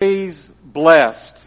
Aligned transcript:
Blessed. 0.00 1.38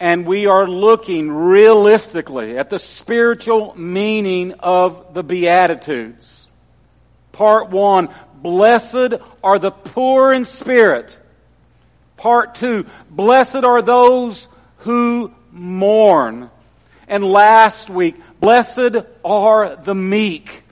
And 0.00 0.24
we 0.24 0.46
are 0.46 0.66
looking 0.66 1.30
realistically 1.30 2.56
at 2.56 2.70
the 2.70 2.78
spiritual 2.78 3.74
meaning 3.76 4.54
of 4.60 5.12
the 5.12 5.22
Beatitudes. 5.22 6.48
Part 7.32 7.68
one, 7.68 8.08
blessed 8.36 9.16
are 9.44 9.58
the 9.58 9.70
poor 9.70 10.32
in 10.32 10.46
spirit. 10.46 11.14
Part 12.16 12.54
two, 12.54 12.86
blessed 13.10 13.56
are 13.56 13.82
those 13.82 14.48
who 14.78 15.34
mourn. 15.52 16.48
And 17.06 17.22
last 17.22 17.90
week, 17.90 18.16
blessed 18.40 18.96
are 19.22 19.76
the 19.76 19.94
meek. 19.94 20.62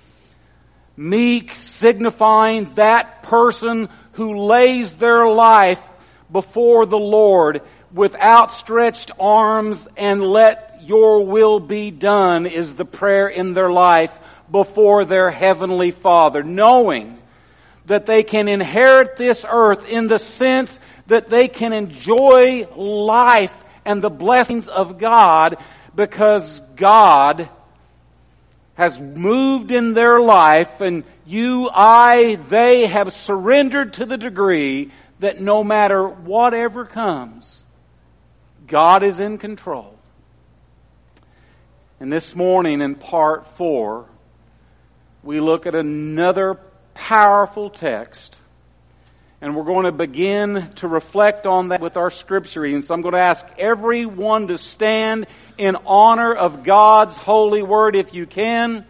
Meek 0.96 1.52
signifying 1.52 2.72
that 2.76 3.22
person 3.22 3.90
who 4.14 4.46
lays 4.46 4.94
their 4.94 5.26
life 5.28 5.82
before 6.30 6.86
the 6.86 6.98
Lord 6.98 7.62
with 7.92 8.16
outstretched 8.16 9.12
arms 9.20 9.86
and 9.96 10.22
let 10.22 10.82
your 10.82 11.24
will 11.24 11.60
be 11.60 11.90
done 11.90 12.46
is 12.46 12.74
the 12.74 12.84
prayer 12.84 13.28
in 13.28 13.54
their 13.54 13.70
life 13.70 14.16
before 14.50 15.04
their 15.04 15.30
heavenly 15.30 15.90
Father, 15.90 16.42
knowing 16.42 17.18
that 17.86 18.06
they 18.06 18.22
can 18.22 18.48
inherit 18.48 19.16
this 19.16 19.44
earth 19.48 19.86
in 19.86 20.08
the 20.08 20.18
sense 20.18 20.78
that 21.06 21.28
they 21.28 21.48
can 21.48 21.72
enjoy 21.72 22.66
life 22.74 23.54
and 23.84 24.02
the 24.02 24.10
blessings 24.10 24.68
of 24.68 24.98
God 24.98 25.56
because 25.94 26.60
God 26.76 27.48
has 28.74 28.98
moved 28.98 29.70
in 29.70 29.94
their 29.94 30.20
life 30.20 30.80
and 30.80 31.04
you, 31.26 31.70
I, 31.72 32.36
they 32.48 32.86
have 32.86 33.12
surrendered 33.12 33.94
to 33.94 34.06
the 34.06 34.18
degree 34.18 34.90
that 35.20 35.40
no 35.40 35.64
matter 35.64 36.06
whatever 36.06 36.84
comes, 36.84 37.62
God 38.66 39.02
is 39.02 39.20
in 39.20 39.38
control. 39.38 39.98
And 42.00 42.12
this 42.12 42.34
morning 42.34 42.80
in 42.80 42.94
part 42.94 43.46
four, 43.56 44.06
we 45.22 45.40
look 45.40 45.66
at 45.66 45.74
another 45.74 46.58
powerful 46.92 47.70
text. 47.70 48.36
And 49.40 49.54
we're 49.54 49.64
going 49.64 49.84
to 49.84 49.92
begin 49.92 50.70
to 50.76 50.88
reflect 50.88 51.46
on 51.46 51.68
that 51.68 51.80
with 51.80 51.96
our 51.96 52.10
scripture 52.10 52.60
reading. 52.62 52.82
So 52.82 52.94
I'm 52.94 53.02
going 53.02 53.12
to 53.12 53.20
ask 53.20 53.46
everyone 53.58 54.48
to 54.48 54.56
stand 54.56 55.26
in 55.58 55.76
honor 55.86 56.32
of 56.32 56.64
God's 56.64 57.14
holy 57.14 57.62
word 57.62 57.94
if 57.94 58.14
you 58.14 58.26
can. 58.26 58.86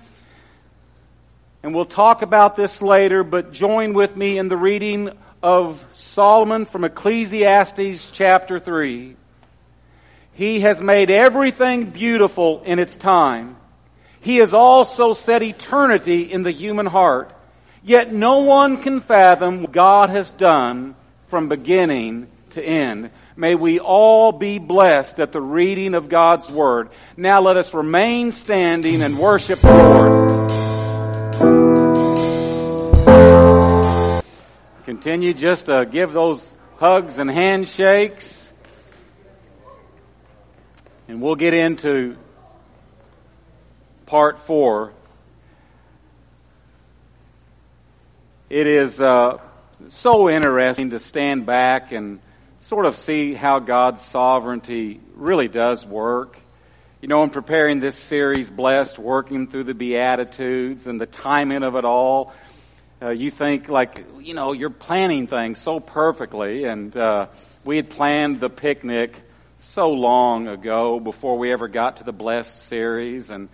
And 1.64 1.74
we'll 1.74 1.86
talk 1.86 2.20
about 2.20 2.56
this 2.56 2.82
later, 2.82 3.24
but 3.24 3.54
join 3.54 3.94
with 3.94 4.14
me 4.18 4.36
in 4.36 4.48
the 4.48 4.56
reading 4.56 5.08
of 5.42 5.82
Solomon 5.94 6.66
from 6.66 6.84
Ecclesiastes 6.84 8.10
chapter 8.12 8.58
3. 8.58 9.16
He 10.34 10.60
has 10.60 10.82
made 10.82 11.10
everything 11.10 11.86
beautiful 11.86 12.60
in 12.64 12.78
its 12.78 12.96
time. 12.96 13.56
He 14.20 14.36
has 14.36 14.52
also 14.52 15.14
set 15.14 15.42
eternity 15.42 16.30
in 16.30 16.42
the 16.42 16.52
human 16.52 16.84
heart. 16.84 17.34
Yet 17.82 18.12
no 18.12 18.40
one 18.40 18.82
can 18.82 19.00
fathom 19.00 19.62
what 19.62 19.72
God 19.72 20.10
has 20.10 20.30
done 20.32 20.94
from 21.28 21.48
beginning 21.48 22.30
to 22.50 22.62
end. 22.62 23.08
May 23.36 23.54
we 23.54 23.80
all 23.80 24.32
be 24.32 24.58
blessed 24.58 25.18
at 25.18 25.32
the 25.32 25.40
reading 25.40 25.94
of 25.94 26.10
God's 26.10 26.50
Word. 26.50 26.90
Now 27.16 27.40
let 27.40 27.56
us 27.56 27.72
remain 27.72 28.32
standing 28.32 29.00
and 29.00 29.18
worship 29.18 29.60
the 29.60 29.72
Lord. 29.72 30.43
Continue 34.84 35.32
just 35.32 35.66
to 35.66 35.86
give 35.86 36.12
those 36.12 36.52
hugs 36.76 37.16
and 37.16 37.30
handshakes. 37.30 38.52
And 41.08 41.22
we'll 41.22 41.36
get 41.36 41.54
into 41.54 42.18
part 44.04 44.40
four. 44.40 44.92
It 48.50 48.66
is 48.66 49.00
uh, 49.00 49.38
so 49.88 50.28
interesting 50.28 50.90
to 50.90 50.98
stand 50.98 51.46
back 51.46 51.92
and 51.92 52.20
sort 52.60 52.84
of 52.84 52.98
see 52.98 53.32
how 53.32 53.60
God's 53.60 54.02
sovereignty 54.02 55.00
really 55.14 55.48
does 55.48 55.86
work. 55.86 56.38
You 57.00 57.08
know, 57.08 57.22
in 57.22 57.30
preparing 57.30 57.80
this 57.80 57.96
series, 57.96 58.50
Blessed, 58.50 58.98
working 58.98 59.46
through 59.46 59.64
the 59.64 59.74
Beatitudes 59.74 60.86
and 60.86 61.00
the 61.00 61.06
timing 61.06 61.62
of 61.62 61.74
it 61.74 61.86
all, 61.86 62.34
uh, 63.04 63.10
you 63.10 63.30
think 63.30 63.68
like, 63.68 64.06
you 64.20 64.32
know, 64.32 64.52
you're 64.52 64.70
planning 64.70 65.26
things 65.26 65.58
so 65.58 65.78
perfectly 65.78 66.64
and, 66.64 66.96
uh, 66.96 67.26
we 67.62 67.76
had 67.76 67.90
planned 67.90 68.40
the 68.40 68.48
picnic 68.48 69.14
so 69.58 69.90
long 69.90 70.48
ago 70.48 70.98
before 71.00 71.36
we 71.36 71.52
ever 71.52 71.68
got 71.68 71.98
to 71.98 72.04
the 72.04 72.12
Blessed 72.12 72.66
series 72.66 73.28
and 73.28 73.50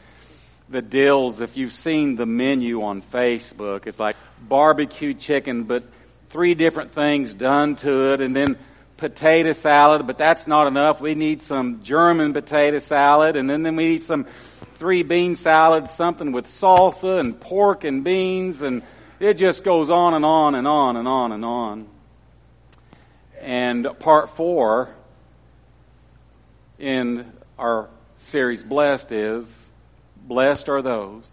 the 0.68 0.82
dills, 0.82 1.40
if 1.40 1.56
you've 1.56 1.72
seen 1.72 2.14
the 2.14 2.26
menu 2.26 2.82
on 2.82 3.02
Facebook, 3.02 3.88
it's 3.88 3.98
like 3.98 4.14
barbecue 4.40 5.14
chicken, 5.14 5.64
but 5.64 5.82
three 6.28 6.54
different 6.54 6.92
things 6.92 7.34
done 7.34 7.74
to 7.74 8.12
it 8.12 8.20
and 8.20 8.36
then 8.36 8.56
potato 8.98 9.52
salad, 9.52 10.06
but 10.06 10.16
that's 10.16 10.46
not 10.46 10.68
enough. 10.68 11.00
We 11.00 11.16
need 11.16 11.42
some 11.42 11.82
German 11.82 12.34
potato 12.34 12.78
salad 12.78 13.36
and 13.36 13.50
then, 13.50 13.64
then 13.64 13.74
we 13.74 13.86
need 13.86 14.04
some 14.04 14.24
three 14.76 15.02
bean 15.02 15.34
salad, 15.34 15.88
something 15.88 16.30
with 16.30 16.46
salsa 16.46 17.18
and 17.18 17.40
pork 17.40 17.82
and 17.82 18.04
beans 18.04 18.62
and 18.62 18.82
it 19.20 19.34
just 19.34 19.62
goes 19.62 19.90
on 19.90 20.14
and 20.14 20.24
on 20.24 20.54
and 20.54 20.66
on 20.66 20.96
and 20.96 21.06
on 21.06 21.32
and 21.32 21.44
on. 21.44 21.86
And 23.40 23.86
part 23.98 24.30
four 24.30 24.94
in 26.78 27.30
our 27.58 27.88
series 28.16 28.64
Blessed 28.64 29.12
is 29.12 29.68
Blessed 30.16 30.68
are 30.68 30.82
those 30.82 31.30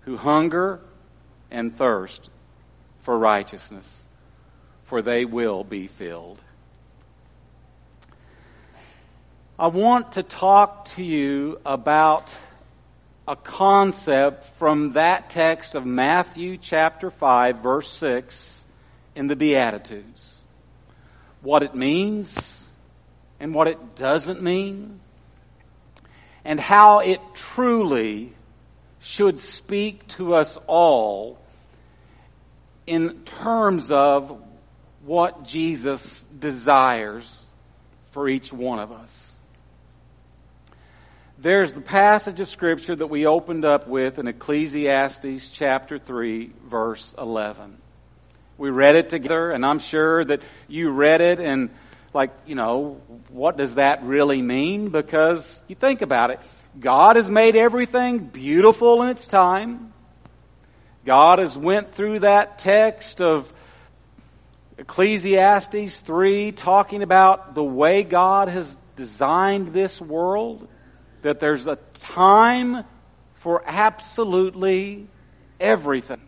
who 0.00 0.16
hunger 0.16 0.80
and 1.50 1.74
thirst 1.76 2.30
for 3.00 3.18
righteousness, 3.18 4.04
for 4.84 5.02
they 5.02 5.24
will 5.24 5.64
be 5.64 5.86
filled. 5.86 6.38
I 9.58 9.66
want 9.66 10.12
to 10.12 10.22
talk 10.22 10.86
to 10.96 11.04
you 11.04 11.60
about 11.66 12.32
a 13.28 13.36
concept 13.36 14.42
from 14.56 14.94
that 14.94 15.28
text 15.28 15.74
of 15.74 15.84
Matthew 15.84 16.56
chapter 16.56 17.10
5 17.10 17.58
verse 17.58 17.90
6 17.90 18.64
in 19.14 19.26
the 19.26 19.36
Beatitudes. 19.36 20.40
What 21.42 21.62
it 21.62 21.74
means, 21.74 22.70
and 23.38 23.52
what 23.52 23.68
it 23.68 23.96
doesn't 23.96 24.42
mean, 24.42 25.00
and 26.42 26.58
how 26.58 27.00
it 27.00 27.20
truly 27.34 28.32
should 28.98 29.38
speak 29.38 30.08
to 30.08 30.34
us 30.34 30.58
all 30.66 31.38
in 32.86 33.24
terms 33.24 33.90
of 33.90 34.42
what 35.04 35.44
Jesus 35.44 36.22
desires 36.38 37.30
for 38.12 38.26
each 38.26 38.54
one 38.54 38.78
of 38.78 38.90
us. 38.90 39.27
There's 41.40 41.72
the 41.72 41.80
passage 41.80 42.40
of 42.40 42.48
scripture 42.48 42.96
that 42.96 43.06
we 43.06 43.24
opened 43.24 43.64
up 43.64 43.86
with 43.86 44.18
in 44.18 44.26
Ecclesiastes 44.26 45.50
chapter 45.50 45.96
3 45.96 46.50
verse 46.64 47.14
11. 47.16 47.78
We 48.56 48.70
read 48.70 48.96
it 48.96 49.08
together 49.08 49.52
and 49.52 49.64
I'm 49.64 49.78
sure 49.78 50.24
that 50.24 50.42
you 50.66 50.90
read 50.90 51.20
it 51.20 51.38
and 51.38 51.70
like, 52.12 52.32
you 52.44 52.56
know, 52.56 53.00
what 53.28 53.56
does 53.56 53.76
that 53.76 54.02
really 54.02 54.42
mean? 54.42 54.88
Because 54.88 55.60
you 55.68 55.76
think 55.76 56.02
about 56.02 56.30
it. 56.30 56.40
God 56.80 57.14
has 57.14 57.30
made 57.30 57.54
everything 57.54 58.18
beautiful 58.18 59.02
in 59.02 59.10
its 59.10 59.28
time. 59.28 59.92
God 61.04 61.38
has 61.38 61.56
went 61.56 61.92
through 61.92 62.18
that 62.20 62.58
text 62.58 63.20
of 63.20 63.52
Ecclesiastes 64.76 66.00
3 66.00 66.50
talking 66.50 67.04
about 67.04 67.54
the 67.54 67.62
way 67.62 68.02
God 68.02 68.48
has 68.48 68.76
designed 68.96 69.68
this 69.68 70.00
world. 70.00 70.66
That 71.22 71.40
there's 71.40 71.66
a 71.66 71.76
time 71.94 72.84
for 73.36 73.62
absolutely 73.66 75.06
everything. 75.60 76.20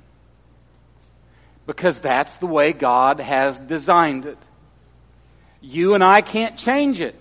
Because 1.66 2.00
that's 2.00 2.32
the 2.38 2.46
way 2.46 2.72
God 2.72 3.20
has 3.20 3.60
designed 3.60 4.26
it. 4.26 4.38
You 5.60 5.94
and 5.94 6.02
I 6.02 6.20
can't 6.20 6.56
change 6.56 7.00
it. 7.00 7.14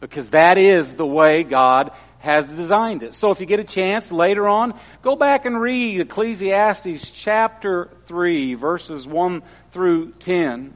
Because 0.00 0.30
that 0.30 0.58
is 0.58 0.94
the 0.94 1.06
way 1.06 1.42
God 1.42 1.90
has 2.20 2.48
designed 2.56 3.02
it. 3.02 3.14
So 3.14 3.30
if 3.30 3.40
you 3.40 3.46
get 3.46 3.60
a 3.60 3.64
chance 3.64 4.10
later 4.10 4.48
on, 4.48 4.78
go 5.02 5.16
back 5.16 5.44
and 5.44 5.60
read 5.60 6.00
Ecclesiastes 6.00 7.10
chapter 7.10 7.90
3 8.04 8.54
verses 8.54 9.06
1 9.06 9.42
through 9.70 10.12
10. 10.12 10.74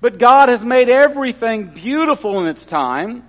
But 0.00 0.18
God 0.18 0.50
has 0.50 0.64
made 0.64 0.90
everything 0.90 1.68
beautiful 1.68 2.40
in 2.40 2.48
its 2.48 2.66
time. 2.66 3.24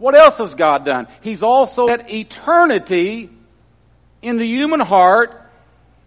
What 0.00 0.16
else 0.16 0.38
has 0.38 0.56
God 0.56 0.84
done? 0.84 1.06
He's 1.20 1.44
also 1.44 1.86
set 1.86 2.10
eternity 2.10 3.30
in 4.20 4.38
the 4.38 4.46
human 4.46 4.80
heart 4.80 5.40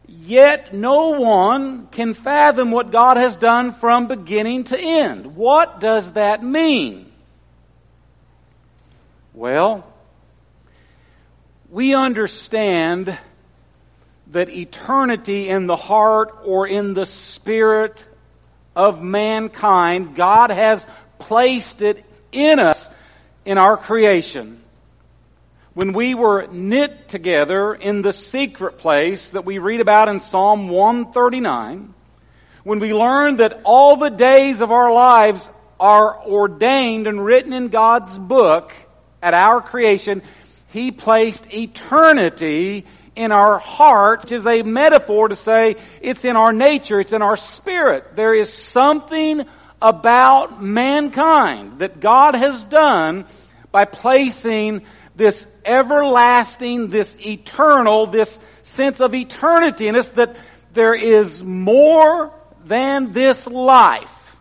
Yet 0.07 0.74
no 0.74 1.19
one 1.19 1.88
can 1.88 2.13
fathom 2.13 2.72
what 2.72 2.92
God 2.92 3.18
has 3.18 3.36
done 3.36 3.74
from 3.74 4.07
beginning 4.07 4.66
to 4.66 4.80
end. 4.80 5.36
What 5.36 5.80
does 5.80 6.13
that 6.13 6.44
mean? 6.44 7.12
Well, 9.34 9.86
we 11.69 11.96
understand 11.96 13.18
that 14.28 14.50
eternity 14.50 15.50
in 15.50 15.66
the 15.66 15.75
heart 15.75 16.36
or 16.44 16.68
in 16.68 16.94
the 16.94 17.07
spirit 17.07 18.04
of 18.75 19.01
mankind, 19.01 20.16
God 20.16 20.51
has 20.51 20.86
placed 21.18 21.81
it 21.81 22.06
in 22.31 22.60
us 22.60 22.73
in 23.45 23.57
our 23.57 23.78
creation 23.78 24.63
when 25.74 25.94
we 25.94 26.13
were 26.13 26.48
knit 26.51 27.07
together 27.10 27.74
in 27.74 28.04
the 28.04 28.13
secret 28.13 28.78
place 28.78 29.31
that 29.31 29.44
we 29.44 29.57
read 29.57 29.81
about 29.81 30.07
in 30.07 30.19
Psalm 30.19 30.69
139, 30.69 31.94
when 32.63 32.80
we 32.80 32.94
learned 32.94 33.40
that 33.40 33.62
all 33.63 33.98
the 33.98 34.12
days 34.12 34.62
of 34.62 34.72
our 34.72 34.94
lives 34.94 35.50
are 35.80 36.24
ordained 36.25 37.07
and 37.07 37.24
written 37.24 37.54
in 37.54 37.69
God's 37.69 38.18
book 38.19 38.72
at 39.22 39.34
our 39.34 39.62
creation, 39.62 40.22
He 40.72 40.92
placed 40.92 41.51
eternity 41.54 42.86
in 43.16 43.31
our 43.31 43.57
heart, 43.57 44.22
which 44.22 44.31
is 44.31 44.46
a 44.46 44.62
metaphor 44.62 45.30
to 45.30 45.36
say 45.36 45.75
it's 46.01 46.24
in 46.24 46.36
our 46.36 46.54
nature, 46.54 47.00
it's 47.00 47.12
in 47.12 47.24
our 47.24 47.38
spirit. 47.38 48.16
There 48.16 48.34
is 48.34 48.54
something 48.54 49.46
about 49.84 50.64
mankind 50.64 51.80
that 51.80 52.00
God 52.00 52.36
has 52.36 52.64
done 52.64 53.26
by 53.70 53.84
placing 53.84 54.84
this 55.14 55.46
everlasting, 55.66 56.88
this 56.88 57.18
eternal, 57.20 58.08
this 58.08 58.40
sense 58.64 59.02
of 59.02 59.14
eternity 59.14 59.90
in 59.90 59.98
us 59.98 60.12
that 60.12 60.38
there 60.72 60.96
is 60.96 61.44
more 61.44 62.32
than 62.64 63.12
this 63.12 63.46
life. 63.46 64.38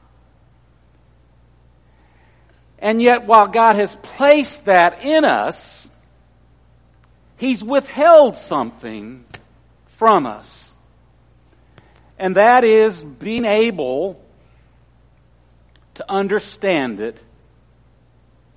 And 2.79 3.03
yet 3.03 3.27
while 3.27 3.49
God 3.49 3.75
has 3.77 3.97
placed 3.97 4.67
that 4.67 5.05
in 5.05 5.25
us, 5.25 5.89
He's 7.37 7.65
withheld 7.65 8.37
something 8.37 9.25
from 9.87 10.27
us. 10.27 10.73
And 12.17 12.37
that 12.37 12.63
is 12.63 13.03
being 13.03 13.45
able 13.45 14.22
to 15.95 16.11
understand 16.11 17.01
it 17.01 17.23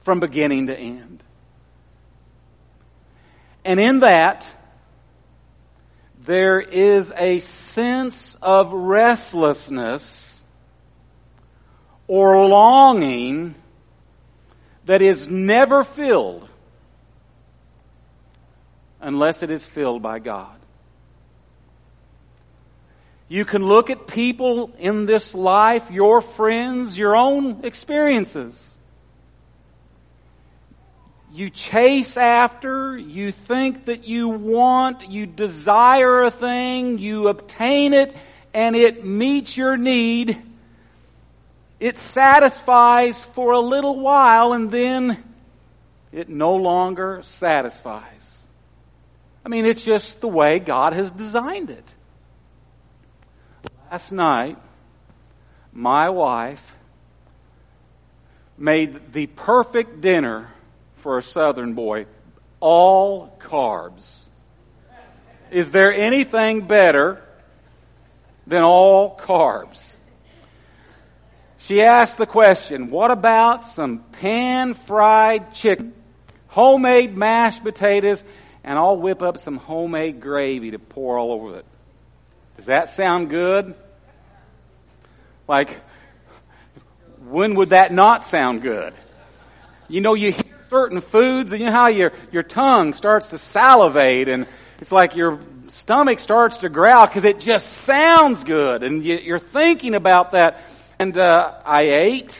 from 0.02 0.20
beginning 0.20 0.68
to 0.68 0.78
end. 0.78 1.24
And 3.64 3.80
in 3.80 4.02
that, 4.02 4.50
there 6.26 6.60
is 6.60 7.12
a 7.16 7.40
sense 7.40 8.36
of 8.42 8.72
restlessness 8.72 10.44
or 12.08 12.48
longing 12.48 13.56
that 14.86 15.02
is 15.02 15.28
never 15.28 15.84
filled 15.84 16.48
unless 19.02 19.44
it 19.44 19.50
is 19.50 19.66
filled 19.66 20.02
by 20.02 20.20
God. 20.20 20.56
You 23.28 23.46
can 23.46 23.66
look 23.66 23.90
at 23.90 24.08
people 24.08 24.72
in 24.78 25.06
this 25.06 25.34
life, 25.34 25.90
your 25.90 26.22
friends, 26.22 26.98
your 26.98 27.16
own 27.16 27.66
experiences 27.66 28.66
you 31.36 31.50
chase 31.50 32.16
after, 32.16 32.98
you 32.98 33.30
think 33.30 33.86
that 33.86 34.08
you 34.08 34.30
want, 34.30 35.12
you 35.12 35.26
desire 35.26 36.24
a 36.24 36.32
thing, 36.32 36.98
you 36.98 37.28
obtain 37.28 37.94
it, 37.94 38.16
and 38.54 38.74
it 38.74 39.04
meets 39.04 39.58
your 39.58 39.76
need. 39.76 40.42
It 41.78 41.98
satisfies 41.98 43.22
for 43.22 43.52
a 43.52 43.60
little 43.60 44.00
while 44.00 44.54
and 44.54 44.72
then 44.72 45.22
it 46.14 46.30
no 46.30 46.56
longer 46.56 47.20
satisfies. 47.24 48.04
I 49.46 49.50
mean, 49.50 49.66
it's 49.66 49.84
just 49.84 50.22
the 50.22 50.30
way 50.30 50.60
God 50.60 50.94
has 50.94 51.12
designed 51.12 51.70
it. 51.70 51.84
Last 53.96 54.12
night, 54.12 54.58
my 55.72 56.10
wife 56.10 56.76
made 58.58 59.14
the 59.14 59.28
perfect 59.28 60.02
dinner 60.02 60.52
for 60.98 61.18
a 61.18 61.24
southern 61.24 61.76
boy. 61.76 62.06
All 62.60 63.34
carbs. 63.40 64.26
Is 65.50 65.70
there 65.70 65.94
anything 65.94 66.68
better 66.68 67.24
than 68.46 68.64
all 68.64 69.16
carbs? 69.18 69.96
She 71.60 71.82
asked 71.82 72.18
the 72.18 72.26
question, 72.26 72.90
what 72.90 73.12
about 73.12 73.64
some 73.64 74.00
pan 74.00 74.74
fried 74.74 75.54
chicken, 75.54 75.94
homemade 76.48 77.16
mashed 77.16 77.64
potatoes, 77.64 78.22
and 78.62 78.78
I'll 78.78 78.98
whip 78.98 79.22
up 79.22 79.38
some 79.38 79.56
homemade 79.56 80.20
gravy 80.20 80.72
to 80.72 80.80
pour 80.80 81.18
all 81.18 81.32
over 81.32 81.60
it. 81.60 81.66
Does 82.58 82.66
that 82.66 82.90
sound 82.90 83.30
good? 83.30 83.74
Like, 85.48 85.82
when 87.28 87.56
would 87.56 87.70
that 87.70 87.92
not 87.92 88.24
sound 88.24 88.62
good? 88.62 88.94
You 89.88 90.02
know, 90.02 90.14
you 90.14 90.32
hear 90.32 90.56
certain 90.70 91.02
foods, 91.02 91.52
and 91.52 91.60
you 91.60 91.68
know 91.68 91.72
how 91.72 91.90
your, 91.90 92.12
your 92.32 92.44
tongue 92.44 92.94
starts 92.94 93.30
to 93.30 93.38
salivate 93.38 94.28
and 94.30 94.48
it's 94.80 94.92
like 94.92 95.16
your 95.16 95.40
stomach 95.70 96.20
starts 96.20 96.58
to 96.58 96.70
growl 96.70 97.08
because 97.08 97.24
it 97.24 97.40
just 97.40 97.68
sounds 97.68 98.44
good 98.44 98.84
and 98.84 99.06
you, 99.06 99.36
are 99.36 99.40
thinking 99.40 99.96
about 99.96 100.32
that. 100.32 100.62
And 101.00 101.18
uh, 101.18 101.54
I 101.66 101.84
ate 101.84 102.40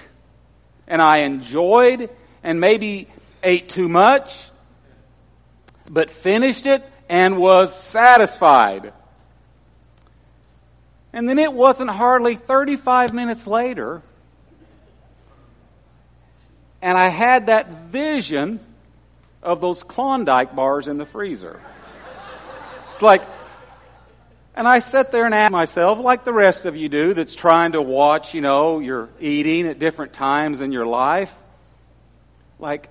and 0.88 1.02
I 1.02 1.20
enjoyed 1.20 2.10
and 2.44 2.60
maybe 2.60 3.08
ate 3.44 3.70
too 3.70 3.88
much, 3.88 4.50
but 5.90 6.10
finished 6.10 6.66
it 6.66 6.84
and 7.08 7.38
was 7.38 7.74
satisfied. 7.76 8.94
And 11.16 11.28
then 11.28 11.40
it 11.40 11.52
wasn't 11.52 11.90
hardly 11.90 12.36
35 12.36 13.12
minutes 13.14 13.48
later 13.48 14.04
and 16.86 17.00
I 17.00 17.10
had 17.10 17.48
that 17.48 17.68
vision 17.88 18.60
of 19.42 19.60
those 19.60 19.82
Klondike 19.82 20.56
bars 20.56 20.88
in 20.88 21.00
the 21.00 21.06
freezer. 21.06 21.60
It's 22.94 23.02
like, 23.02 23.24
and 24.56 24.68
I 24.68 24.78
sat 24.78 25.12
there 25.12 25.26
and 25.26 25.34
asked 25.34 25.52
myself, 25.52 25.98
like 25.98 26.26
the 26.26 26.32
rest 26.32 26.68
of 26.68 26.76
you 26.76 26.88
do, 26.88 27.16
that's 27.16 27.34
trying 27.34 27.72
to 27.72 27.82
watch, 27.82 28.36
you 28.36 28.42
know, 28.42 28.78
your 28.78 29.10
eating 29.20 29.66
at 29.66 29.80
different 29.80 30.14
times 30.14 30.62
in 30.62 30.72
your 30.72 30.86
life. 30.86 31.36
Like, 32.60 32.88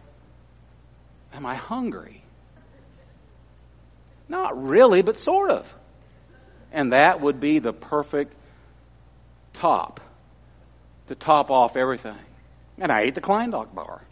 am 1.32 1.46
I 1.46 1.54
hungry? 1.54 2.24
Not 4.28 4.60
really, 4.60 5.02
but 5.02 5.18
sort 5.18 5.52
of. 5.52 5.74
And 6.74 6.92
that 6.92 7.20
would 7.20 7.38
be 7.38 7.60
the 7.60 7.72
perfect 7.72 8.34
top 9.52 10.00
to 11.06 11.14
top 11.14 11.50
off 11.50 11.76
everything. 11.76 12.18
And 12.78 12.90
I 12.90 13.02
ate 13.02 13.14
the 13.14 13.20
Klondike 13.20 13.72
bar. 13.72 14.02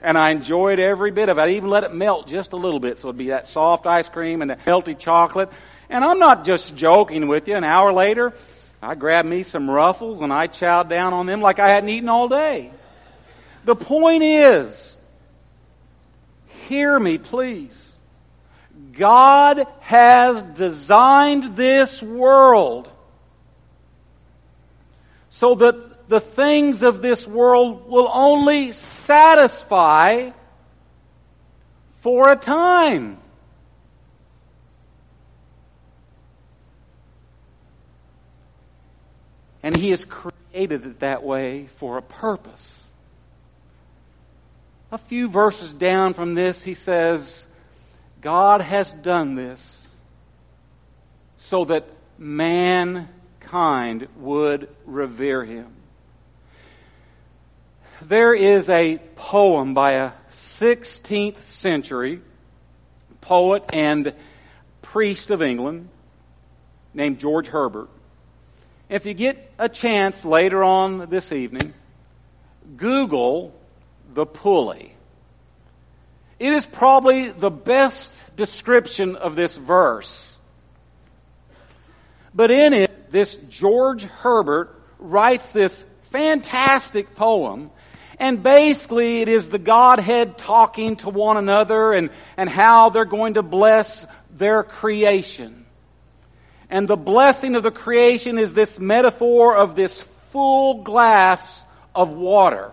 And 0.00 0.16
I 0.16 0.30
enjoyed 0.30 0.78
every 0.78 1.10
bit 1.10 1.28
of 1.28 1.38
it. 1.38 1.40
I 1.40 1.48
even 1.50 1.68
let 1.68 1.82
it 1.82 1.92
melt 1.92 2.28
just 2.28 2.52
a 2.52 2.56
little 2.56 2.78
bit 2.78 2.98
so 2.98 3.08
it'd 3.08 3.18
be 3.18 3.28
that 3.28 3.48
soft 3.48 3.84
ice 3.84 4.08
cream 4.08 4.42
and 4.42 4.52
the 4.52 4.56
melty 4.56 4.96
chocolate. 4.96 5.50
And 5.90 6.04
I'm 6.04 6.20
not 6.20 6.44
just 6.44 6.76
joking 6.76 7.26
with 7.26 7.48
you. 7.48 7.56
An 7.56 7.64
hour 7.64 7.92
later, 7.92 8.32
I 8.80 8.94
grabbed 8.94 9.28
me 9.28 9.42
some 9.42 9.68
ruffles 9.68 10.20
and 10.20 10.32
I 10.32 10.46
chowed 10.46 10.88
down 10.88 11.14
on 11.14 11.26
them 11.26 11.40
like 11.40 11.58
I 11.58 11.68
hadn't 11.68 11.88
eaten 11.88 12.08
all 12.08 12.28
day. 12.28 12.70
The 13.64 13.74
point 13.74 14.22
is, 14.22 14.96
hear 16.68 16.96
me 17.00 17.18
please. 17.18 17.85
God 18.92 19.66
has 19.80 20.42
designed 20.42 21.56
this 21.56 22.02
world 22.02 22.90
so 25.30 25.54
that 25.56 26.08
the 26.08 26.20
things 26.20 26.82
of 26.82 27.02
this 27.02 27.26
world 27.26 27.88
will 27.88 28.08
only 28.10 28.72
satisfy 28.72 30.30
for 31.90 32.30
a 32.30 32.36
time. 32.36 33.18
And 39.62 39.76
He 39.76 39.90
has 39.90 40.04
created 40.04 40.86
it 40.86 41.00
that 41.00 41.24
way 41.24 41.66
for 41.78 41.98
a 41.98 42.02
purpose. 42.02 42.84
A 44.92 44.98
few 44.98 45.28
verses 45.28 45.74
down 45.74 46.14
from 46.14 46.34
this, 46.34 46.62
He 46.62 46.74
says, 46.74 47.45
God 48.26 48.60
has 48.60 48.92
done 48.92 49.36
this 49.36 49.86
so 51.36 51.64
that 51.66 51.86
mankind 52.18 54.08
would 54.16 54.68
revere 54.84 55.44
Him 55.44 55.76
there 58.02 58.34
is 58.34 58.68
a 58.68 58.98
poem 59.16 59.74
by 59.74 59.92
a 59.92 60.12
16th 60.30 61.40
century 61.40 62.20
poet 63.20 63.64
and 63.72 64.14
priest 64.82 65.30
of 65.30 65.42
England 65.42 65.88
named 66.94 67.18
George 67.18 67.48
Herbert. 67.48 67.88
If 68.88 69.06
you 69.06 69.14
get 69.14 69.50
a 69.58 69.68
chance 69.68 70.24
later 70.24 70.62
on 70.62 71.08
this 71.08 71.32
evening, 71.32 71.74
Google 72.76 73.52
the 74.14 74.26
pulley. 74.26 74.94
It 76.38 76.52
is 76.52 76.66
probably 76.66 77.32
the 77.32 77.50
best 77.50 78.15
description 78.36 79.16
of 79.16 79.34
this 79.34 79.56
verse. 79.56 80.38
But 82.34 82.50
in 82.50 82.74
it, 82.74 83.10
this 83.10 83.36
George 83.48 84.02
Herbert 84.04 84.80
writes 84.98 85.52
this 85.52 85.84
fantastic 86.10 87.14
poem 87.16 87.70
and 88.18 88.42
basically 88.42 89.20
it 89.20 89.28
is 89.28 89.48
the 89.48 89.58
Godhead 89.58 90.38
talking 90.38 90.96
to 90.96 91.10
one 91.10 91.36
another 91.36 91.92
and, 91.92 92.10
and 92.36 92.48
how 92.48 92.88
they're 92.88 93.04
going 93.04 93.34
to 93.34 93.42
bless 93.42 94.06
their 94.30 94.62
creation. 94.62 95.66
And 96.70 96.88
the 96.88 96.96
blessing 96.96 97.54
of 97.54 97.62
the 97.62 97.70
creation 97.70 98.38
is 98.38 98.54
this 98.54 98.78
metaphor 98.78 99.56
of 99.56 99.76
this 99.76 100.00
full 100.00 100.82
glass 100.82 101.64
of 101.94 102.10
water. 102.10 102.72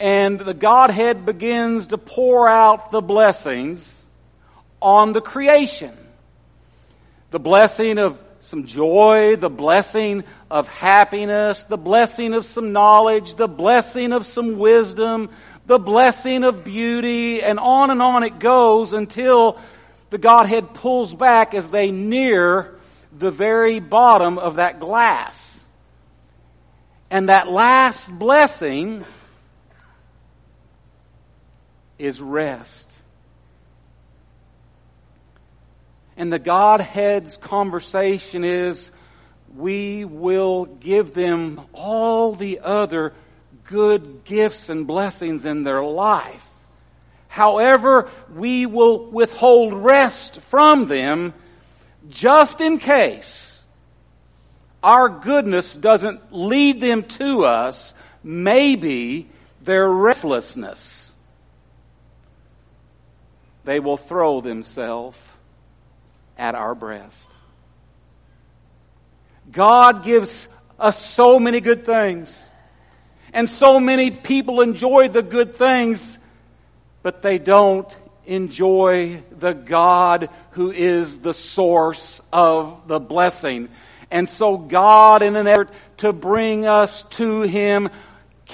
And 0.00 0.40
the 0.40 0.54
Godhead 0.54 1.24
begins 1.24 1.88
to 1.88 1.98
pour 1.98 2.48
out 2.48 2.90
the 2.90 3.02
blessings 3.02 3.91
on 4.82 5.12
the 5.12 5.20
creation. 5.20 5.96
The 7.30 7.40
blessing 7.40 7.98
of 7.98 8.18
some 8.40 8.66
joy, 8.66 9.36
the 9.36 9.48
blessing 9.48 10.24
of 10.50 10.68
happiness, 10.68 11.64
the 11.64 11.78
blessing 11.78 12.34
of 12.34 12.44
some 12.44 12.72
knowledge, 12.72 13.36
the 13.36 13.48
blessing 13.48 14.12
of 14.12 14.26
some 14.26 14.58
wisdom, 14.58 15.30
the 15.66 15.78
blessing 15.78 16.42
of 16.42 16.64
beauty, 16.64 17.40
and 17.40 17.58
on 17.58 17.90
and 17.90 18.02
on 18.02 18.24
it 18.24 18.40
goes 18.40 18.92
until 18.92 19.58
the 20.10 20.18
Godhead 20.18 20.74
pulls 20.74 21.14
back 21.14 21.54
as 21.54 21.70
they 21.70 21.90
near 21.90 22.74
the 23.16 23.30
very 23.30 23.80
bottom 23.80 24.38
of 24.38 24.56
that 24.56 24.80
glass. 24.80 25.64
And 27.10 27.28
that 27.28 27.48
last 27.48 28.10
blessing 28.10 29.04
is 31.98 32.20
rest. 32.20 32.91
And 36.16 36.32
the 36.32 36.38
Godhead's 36.38 37.36
conversation 37.36 38.44
is, 38.44 38.90
we 39.54 40.04
will 40.04 40.66
give 40.66 41.14
them 41.14 41.60
all 41.72 42.34
the 42.34 42.60
other 42.60 43.12
good 43.64 44.24
gifts 44.24 44.68
and 44.68 44.86
blessings 44.86 45.44
in 45.44 45.64
their 45.64 45.82
life. 45.82 46.48
However, 47.28 48.10
we 48.34 48.66
will 48.66 49.10
withhold 49.10 49.72
rest 49.72 50.40
from 50.42 50.86
them 50.86 51.32
just 52.10 52.60
in 52.60 52.78
case 52.78 53.62
our 54.82 55.08
goodness 55.08 55.74
doesn't 55.74 56.32
lead 56.32 56.80
them 56.80 57.04
to 57.04 57.44
us, 57.44 57.94
maybe 58.22 59.30
their 59.62 59.88
restlessness. 59.88 61.12
They 63.64 63.78
will 63.80 63.96
throw 63.96 64.40
themselves 64.40 65.18
at 66.36 66.54
our 66.54 66.74
breast. 66.74 67.30
God 69.50 70.04
gives 70.04 70.48
us 70.78 71.04
so 71.04 71.38
many 71.38 71.60
good 71.60 71.84
things. 71.84 72.38
And 73.32 73.48
so 73.48 73.80
many 73.80 74.10
people 74.10 74.60
enjoy 74.60 75.08
the 75.08 75.22
good 75.22 75.56
things 75.56 76.18
but 77.02 77.22
they 77.22 77.38
don't 77.38 77.94
enjoy 78.26 79.22
the 79.38 79.52
God 79.52 80.30
who 80.52 80.70
is 80.70 81.18
the 81.18 81.34
source 81.34 82.20
of 82.32 82.86
the 82.86 83.00
blessing. 83.00 83.68
And 84.10 84.28
so 84.28 84.56
God, 84.56 85.22
in 85.22 85.36
an 85.36 85.46
effort 85.46 85.70
to 85.98 86.12
bring 86.12 86.66
us 86.66 87.02
to 87.10 87.42
Him, 87.42 87.88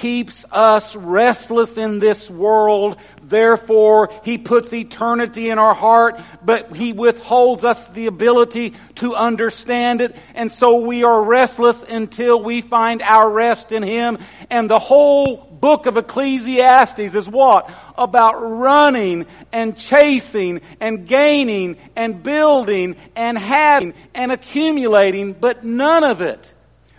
keeps 0.00 0.45
us 0.50 0.95
restless 0.95 1.76
in 1.76 1.99
this 1.99 2.31
world. 2.31 2.97
Therefore, 3.23 4.11
He 4.25 4.38
puts 4.38 4.73
eternity 4.73 5.50
in 5.50 5.59
our 5.59 5.75
heart, 5.75 6.21
but 6.45 6.75
He 6.75 6.93
withholds 6.93 7.64
us 7.64 7.87
the 7.88 8.07
ability 8.07 8.75
to 8.97 9.14
understand 9.14 10.00
it. 10.00 10.17
And 10.35 10.50
so 10.52 10.81
we 10.81 11.05
are 11.05 11.25
restless 11.25 11.83
until 11.83 12.43
we 12.43 12.61
find 12.61 13.02
our 13.02 13.28
rest 13.31 13.73
in 13.73 13.83
Him. 13.83 14.19
And 14.50 14.71
the 14.71 14.78
whole 14.78 15.37
book 15.37 15.87
of 15.87 15.97
Ecclesiastes 15.97 17.14
is 17.14 17.28
what? 17.28 17.71
About 17.97 18.35
running 18.37 19.26
and 19.52 19.76
chasing 19.76 20.61
and 20.81 21.09
gaining 21.09 21.76
and 21.97 22.23
building 22.23 22.97
and 23.17 23.37
having 23.37 23.95
and 24.14 24.31
accumulating, 24.31 25.33
but 25.33 25.64
none 25.64 26.05
of 26.05 26.21
it 26.21 26.55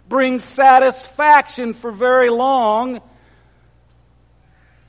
brings 0.10 0.44
satisfaction 0.44 1.74
for 1.74 1.92
very 1.92 2.30
long. 2.30 3.00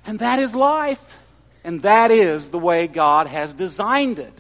And 0.07 0.19
that 0.21 0.39
is 0.39 0.55
life. 0.55 1.19
And 1.63 1.83
that 1.83 2.11
is 2.11 2.49
the 2.49 2.59
way 2.59 2.87
God 2.87 3.27
has 3.27 3.55
designed 3.55 4.19
it. 4.19 4.33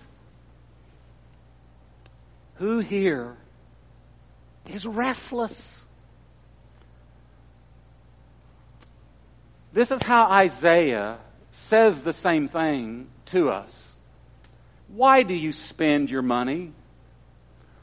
Who 2.55 2.79
here 2.79 3.37
is 4.67 4.87
restless? 4.87 5.85
This 9.73 9.91
is 9.91 10.03
how 10.03 10.31
Isaiah 10.31 11.19
says 11.53 12.03
the 12.03 12.13
same 12.13 12.49
thing 12.49 13.09
to 13.27 13.51
us. 13.51 13.93
Why 14.89 15.23
do 15.23 15.35
you 15.35 15.53
spend 15.53 16.11
your 16.11 16.23
money 16.23 16.73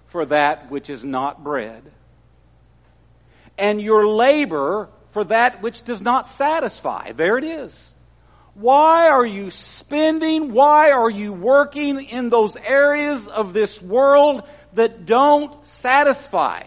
for 0.07 0.25
that 0.25 0.69
which 0.69 0.89
is 0.89 1.05
not 1.05 1.43
bread? 1.43 1.83
And 3.57 3.81
your 3.81 4.07
labor 4.07 4.89
for 5.11 5.23
that 5.25 5.61
which 5.61 5.83
does 5.83 6.01
not 6.01 6.27
satisfy. 6.27 7.11
There 7.11 7.37
it 7.37 7.43
is. 7.43 7.93
Why 8.53 9.09
are 9.09 9.25
you 9.25 9.51
spending? 9.51 10.51
Why 10.51 10.91
are 10.91 11.09
you 11.09 11.31
working 11.31 12.01
in 12.01 12.29
those 12.29 12.55
areas 12.55 13.27
of 13.27 13.53
this 13.53 13.79
world 13.81 14.43
that 14.73 15.05
don't 15.05 15.65
satisfy? 15.65 16.63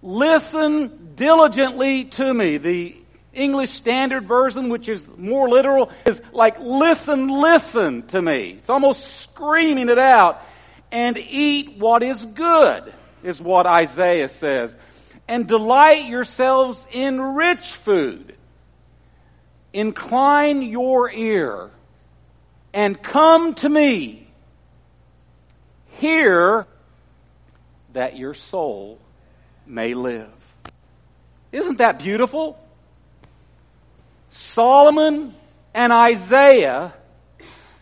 Listen 0.00 1.14
diligently 1.14 2.04
to 2.04 2.32
me. 2.32 2.56
The 2.56 2.96
English 3.34 3.70
Standard 3.70 4.26
Version, 4.26 4.70
which 4.70 4.88
is 4.88 5.10
more 5.16 5.48
literal, 5.48 5.90
is 6.06 6.22
like 6.32 6.58
listen, 6.58 7.28
listen 7.28 8.06
to 8.08 8.22
me. 8.22 8.52
It's 8.52 8.70
almost 8.70 9.22
screaming 9.22 9.90
it 9.90 9.98
out. 9.98 10.42
And 10.90 11.18
eat 11.18 11.76
what 11.76 12.02
is 12.02 12.24
good, 12.24 12.94
is 13.22 13.42
what 13.42 13.66
Isaiah 13.66 14.30
says 14.30 14.74
and 15.28 15.46
delight 15.46 16.08
yourselves 16.08 16.86
in 16.90 17.20
rich 17.20 17.74
food. 17.74 18.34
Incline 19.72 20.62
your 20.62 21.10
ear 21.10 21.70
and 22.72 23.00
come 23.00 23.54
to 23.54 23.68
me. 23.68 24.26
Hear 25.98 26.66
that 27.92 28.16
your 28.16 28.34
soul 28.34 28.98
may 29.66 29.94
live. 29.94 30.30
Isn't 31.52 31.78
that 31.78 31.98
beautiful? 31.98 32.58
Solomon 34.30 35.34
and 35.74 35.92
Isaiah 35.92 36.94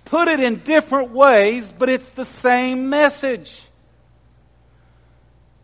put 0.05 0.29
it 0.29 0.41
in 0.41 0.61
different 0.61 1.11
ways, 1.11 1.73
but 1.77 1.89
it's 1.89 2.11
the 2.13 2.25
same 2.25 2.89
message 2.89 3.61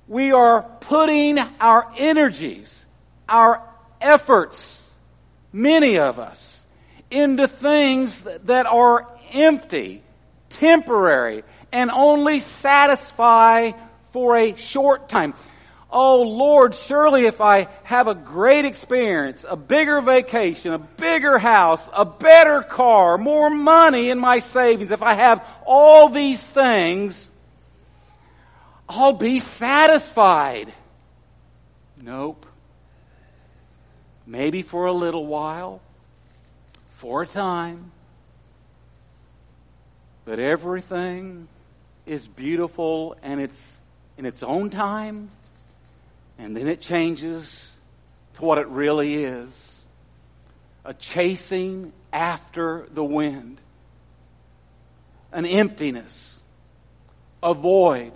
we 0.09 0.33
are 0.33 0.63
putting 0.63 1.39
our 1.61 1.91
energies, 1.97 2.85
our 3.29 3.63
efforts, 4.01 4.83
many 5.53 5.99
of 5.99 6.19
us, 6.19 6.67
into 7.11 7.47
things 7.47 8.23
that 8.23 8.67
are 8.67 9.07
empty, 9.33 10.03
temporary, 10.51 11.45
and 11.71 11.91
only 11.91 12.41
satisfy 12.41 13.73
for 14.11 14.37
a 14.37 14.57
short 14.57 15.09
time. 15.09 15.35
Oh 15.91 16.23
Lord, 16.23 16.75
surely 16.75 17.27
if 17.27 17.41
I 17.41 17.69
have 17.83 18.09
a 18.09 18.15
great 18.15 18.65
experience, 18.65 19.45
a 19.47 19.57
bigger 19.57 20.01
vacation, 20.01 20.73
a 20.73 20.79
bigger 20.79 21.39
house, 21.39 21.87
a 21.93 22.07
better 22.07 22.63
car, 22.63 23.19
more 23.19 23.51
money 23.51 24.09
in 24.09 24.19
my 24.19 24.39
savings, 24.39 24.91
if 24.91 25.03
I 25.03 25.15
have 25.15 25.47
all 25.67 26.09
these 26.09 26.45
things, 26.45 27.31
I'll 28.89 29.13
be 29.13 29.39
satisfied. 29.39 30.73
Nope. 32.01 32.47
Maybe 34.27 34.63
for 34.63 34.87
a 34.87 34.93
little 34.93 35.27
while, 35.27 35.81
for 36.95 37.23
a 37.23 37.27
time. 37.27 37.93
But 40.25 40.39
everything 40.39 41.49
is 42.07 42.27
beautiful 42.27 43.17
and 43.23 43.41
it's 43.41 43.79
in 44.19 44.27
its 44.27 44.43
own 44.43 44.71
time, 44.71 45.31
and 46.39 46.57
then 46.57 46.69
it 46.69 46.81
changes 46.81 47.71
to 48.35 48.43
what 48.43 48.59
it 48.59 48.69
really 48.69 49.25
is 49.25 49.69
a 50.85 50.95
chasing 50.95 51.93
after 52.13 52.87
the 52.93 53.05
wind, 53.05 53.59
an 55.31 55.47
emptiness, 55.47 56.41
a 57.43 57.55
void, 57.55 58.13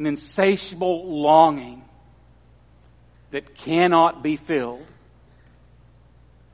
an 0.00 0.06
insatiable 0.06 1.20
longing 1.20 1.84
that 3.32 3.54
cannot 3.54 4.22
be 4.22 4.36
filled 4.36 4.86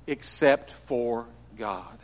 except 0.08 0.72
for 0.86 1.26
God. 1.56 1.96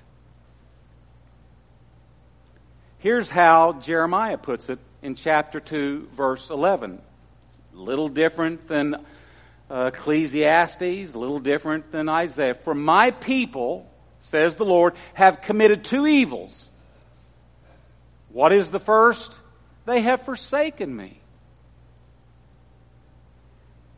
Here's 2.98 3.28
how 3.28 3.72
Jeremiah 3.72 4.38
puts 4.38 4.70
it 4.70 4.78
in 5.02 5.16
chapter 5.16 5.58
2, 5.58 6.10
verse 6.12 6.48
11. 6.48 7.02
A 7.74 7.76
little 7.76 8.08
different 8.08 8.68
than 8.68 8.94
uh, 9.68 9.90
Ecclesiastes, 9.92 11.12
a 11.12 11.18
little 11.18 11.40
different 11.40 11.90
than 11.90 12.08
Isaiah. 12.08 12.54
For 12.54 12.72
my 12.72 13.10
people, 13.10 13.90
says 14.20 14.54
the 14.54 14.64
Lord, 14.64 14.94
have 15.14 15.42
committed 15.42 15.82
two 15.82 16.06
evils. 16.06 16.70
What 18.28 18.52
is 18.52 18.70
the 18.70 18.78
first? 18.78 19.36
They 19.86 20.02
have 20.02 20.24
forsaken 20.24 20.94
me. 20.94 21.18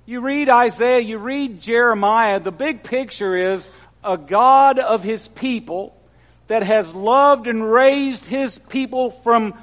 You 0.06 0.20
read 0.20 0.50
Isaiah, 0.50 1.00
you 1.00 1.16
read 1.16 1.62
Jeremiah, 1.62 2.38
the 2.38 2.52
big 2.52 2.82
picture 2.82 3.34
is 3.34 3.70
a 4.02 4.18
God 4.18 4.78
of 4.78 5.02
his 5.02 5.26
people 5.28 5.96
that 6.46 6.62
has 6.62 6.94
loved 6.94 7.46
and 7.46 7.64
raised 7.64 8.26
his 8.26 8.58
people 8.68 9.10
from 9.10 9.54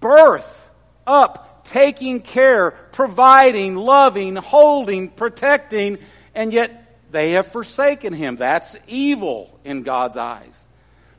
birth 0.00 0.70
up, 1.04 1.64
taking 1.64 2.20
care, 2.20 2.70
providing, 2.92 3.74
loving, 3.74 4.36
holding, 4.36 5.08
protecting, 5.08 5.98
and 6.32 6.52
yet 6.52 6.96
they 7.10 7.32
have 7.32 7.50
forsaken 7.50 8.12
him. 8.12 8.36
That's 8.36 8.76
evil 8.86 9.58
in 9.64 9.82
God's 9.82 10.16
eyes. 10.16 10.66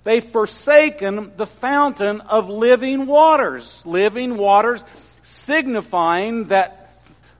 They've 0.05 0.23
forsaken 0.23 1.33
the 1.35 1.45
fountain 1.45 2.21
of 2.21 2.47
living 2.49 3.07
waters. 3.07 3.85
Living 3.85 4.37
waters 4.37 4.85
signifying 5.21 6.45
that 6.45 6.88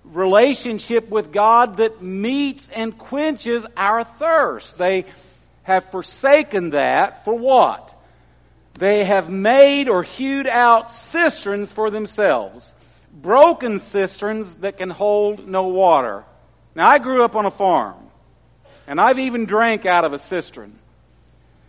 relationship 0.04 1.10
with 1.10 1.32
God 1.32 1.78
that 1.78 2.02
meets 2.02 2.70
and 2.70 2.98
quenches 2.98 3.66
our 3.78 4.04
thirst. 4.04 4.78
They 4.78 5.06
have 5.64 5.92
forsaken 5.92 6.72
that 6.72 7.26
for 7.26 7.34
what? 7.34 7.96
They 8.76 9.04
have 9.04 9.30
made 9.30 9.90
or 9.90 10.04
hewed 10.04 10.48
out 10.48 10.92
cisterns 10.92 11.72
for 11.72 11.90
themselves. 11.90 12.74
Broken 13.14 13.80
cisterns 13.80 14.56
that 14.56 14.78
can 14.78 14.90
hold 14.90 15.48
no 15.48 15.68
water. 15.68 16.24
Now 16.76 16.88
I 16.88 16.98
grew 17.00 17.24
up 17.24 17.36
on 17.36 17.46
a 17.46 17.52
farm. 17.52 17.98
And 18.88 19.00
I've 19.00 19.20
even 19.20 19.46
drank 19.46 19.86
out 19.86 20.06
of 20.06 20.14
a 20.14 20.20
cistern. 20.20 20.80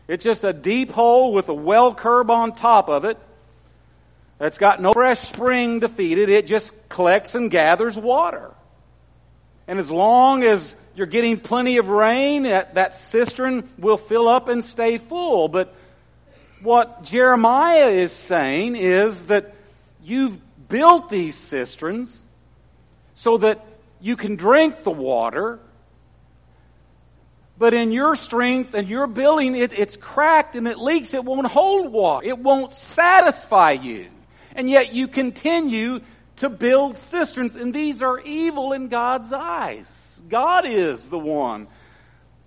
It's 0.08 0.24
just 0.24 0.42
a 0.42 0.52
deep 0.52 0.90
hole 0.90 1.32
with 1.32 1.48
a 1.48 1.54
well 1.54 1.94
curb 1.94 2.30
on 2.30 2.54
top 2.54 2.88
of 2.88 3.04
it 3.04 3.18
that's 4.40 4.56
got 4.56 4.80
no 4.80 4.94
fresh 4.94 5.20
spring 5.20 5.80
to 5.80 5.88
feed 5.88 6.16
it. 6.16 6.30
It 6.30 6.46
just 6.46 6.72
collects 6.88 7.34
and 7.34 7.50
gathers 7.50 7.98
water. 7.98 8.54
And 9.68 9.78
as 9.78 9.90
long 9.90 10.44
as 10.44 10.74
you're 10.94 11.06
getting 11.06 11.38
plenty 11.38 11.76
of 11.76 11.90
rain, 11.90 12.44
that, 12.44 12.76
that 12.76 12.94
cistern 12.94 13.68
will 13.76 13.98
fill 13.98 14.30
up 14.30 14.48
and 14.48 14.64
stay 14.64 14.96
full. 14.96 15.48
But 15.48 15.74
what 16.62 17.04
Jeremiah 17.04 17.88
is 17.88 18.12
saying 18.12 18.76
is 18.76 19.24
that 19.24 19.54
you've 20.02 20.38
built 20.68 21.10
these 21.10 21.36
cisterns 21.36 22.22
so 23.12 23.36
that 23.36 23.62
you 24.00 24.16
can 24.16 24.36
drink 24.36 24.84
the 24.84 24.90
water, 24.90 25.58
but 27.58 27.74
in 27.74 27.92
your 27.92 28.16
strength 28.16 28.72
and 28.72 28.88
your 28.88 29.06
building, 29.06 29.54
it, 29.54 29.78
it's 29.78 29.96
cracked 29.98 30.56
and 30.56 30.66
it 30.66 30.78
leaks. 30.78 31.12
It 31.12 31.26
won't 31.26 31.46
hold 31.46 31.92
water. 31.92 32.26
It 32.26 32.38
won't 32.38 32.72
satisfy 32.72 33.72
you 33.72 34.08
and 34.54 34.68
yet 34.68 34.92
you 34.92 35.08
continue 35.08 36.00
to 36.36 36.48
build 36.48 36.96
cisterns, 36.96 37.54
and 37.54 37.74
these 37.74 38.02
are 38.02 38.18
evil 38.20 38.72
in 38.72 38.88
God's 38.88 39.32
eyes. 39.32 40.20
God 40.28 40.64
is 40.66 41.08
the 41.08 41.18
one 41.18 41.68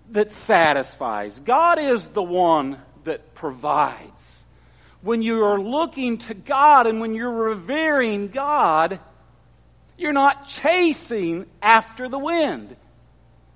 that 0.09 0.31
satisfies. 0.31 1.39
God 1.39 1.79
is 1.79 2.07
the 2.07 2.23
one 2.23 2.79
that 3.03 3.35
provides. 3.35 4.45
When 5.01 5.21
you 5.21 5.43
are 5.43 5.59
looking 5.59 6.17
to 6.19 6.33
God 6.33 6.87
and 6.87 7.01
when 7.01 7.13
you're 7.13 7.49
revering 7.49 8.29
God, 8.29 8.99
you're 9.97 10.13
not 10.13 10.47
chasing 10.47 11.45
after 11.61 12.07
the 12.07 12.19
wind. 12.19 12.75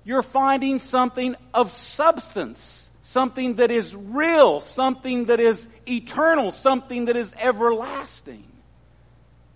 You're 0.04 0.22
finding 0.22 0.78
something 0.78 1.36
of 1.52 1.72
substance, 1.72 2.77
something 3.08 3.54
that 3.54 3.70
is 3.70 3.96
real, 3.96 4.60
something 4.60 5.26
that 5.26 5.40
is 5.40 5.66
eternal, 5.86 6.52
something 6.52 7.06
that 7.06 7.16
is 7.16 7.34
everlasting. 7.38 8.44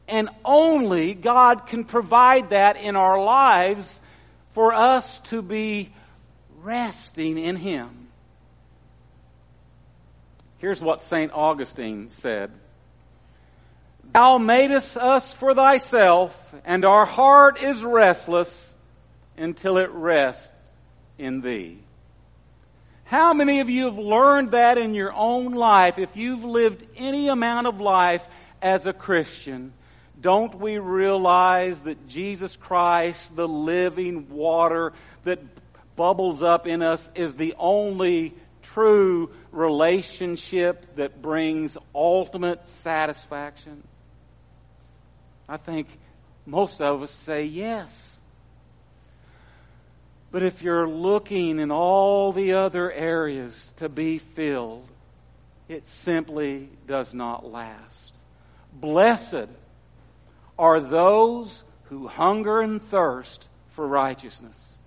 And 0.09 0.31
only 0.43 1.13
God 1.13 1.67
can 1.67 1.85
provide 1.85 2.51
that 2.51 2.77
in 2.79 2.97
our 2.97 3.23
lives 3.23 4.01
for 4.53 4.73
us 4.73 5.21
to 5.21 5.43
be 5.43 5.93
resting 6.63 7.37
in 7.37 7.57
Him. 7.57 8.09
Here's 10.57 10.81
what 10.81 11.03
St. 11.03 11.31
Augustine 11.33 12.09
said. 12.09 12.51
Thou 14.15 14.39
madest 14.39 14.97
us 14.97 15.31
for 15.35 15.55
thyself, 15.55 16.55
and 16.65 16.87
our 16.87 17.05
heart 17.05 17.63
is 17.63 17.85
restless 17.85 18.75
until 19.37 19.77
it 19.77 19.91
rests 19.91 20.53
in 21.19 21.43
thee. 21.43 21.81
How 23.13 23.35
many 23.35 23.61
of 23.61 23.69
you 23.69 23.85
have 23.85 23.99
learned 23.99 24.53
that 24.53 24.79
in 24.79 24.95
your 24.95 25.13
own 25.13 25.53
life? 25.53 25.99
If 25.99 26.17
you've 26.17 26.45
lived 26.45 26.83
any 26.97 27.29
amount 27.29 27.67
of 27.67 27.79
life 27.79 28.27
as 28.63 28.87
a 28.87 28.95
Christian, 28.95 29.75
don't 30.19 30.55
we 30.55 30.79
realize 30.79 31.83
that 31.83 32.09
Jesus 32.09 32.57
Christ, 32.57 33.37
the 33.37 33.47
living 33.47 34.31
water 34.31 34.95
that 35.25 35.41
bubbles 35.95 36.43
up 36.43 36.67
in 36.67 36.81
us, 36.81 37.11
is 37.15 37.35
the 37.35 37.55
only 37.59 38.33
true 38.63 39.31
relationship 39.51 40.97
that 40.97 41.21
brings 41.21 41.77
ultimate 41.95 42.67
satisfaction? 42.67 43.83
I 45.47 45.59
think 45.59 45.87
most 46.47 46.81
of 46.81 47.03
us 47.03 47.11
say 47.11 47.45
yes. 47.45 48.12
But 50.33 50.43
if 50.43 50.63
you're 50.63 50.89
looking 50.89 51.59
in 51.59 51.71
all 51.71 52.33
the 52.33 52.55
other 52.55 52.91
areas 52.91 53.73
to 53.77 53.91
be 53.91 54.19
filled, 54.19 54.89
it 55.69 55.87
simply 55.87 56.71
does 56.87 57.13
not 57.13 57.45
last. 57.45 58.17
Blessed 58.73 59.49
are 60.59 60.81
those 60.81 61.63
who 61.85 62.09
hunger 62.09 62.61
and 62.63 62.81
thirst 62.81 63.47
for 63.73 63.87
righteousness. 63.87 64.79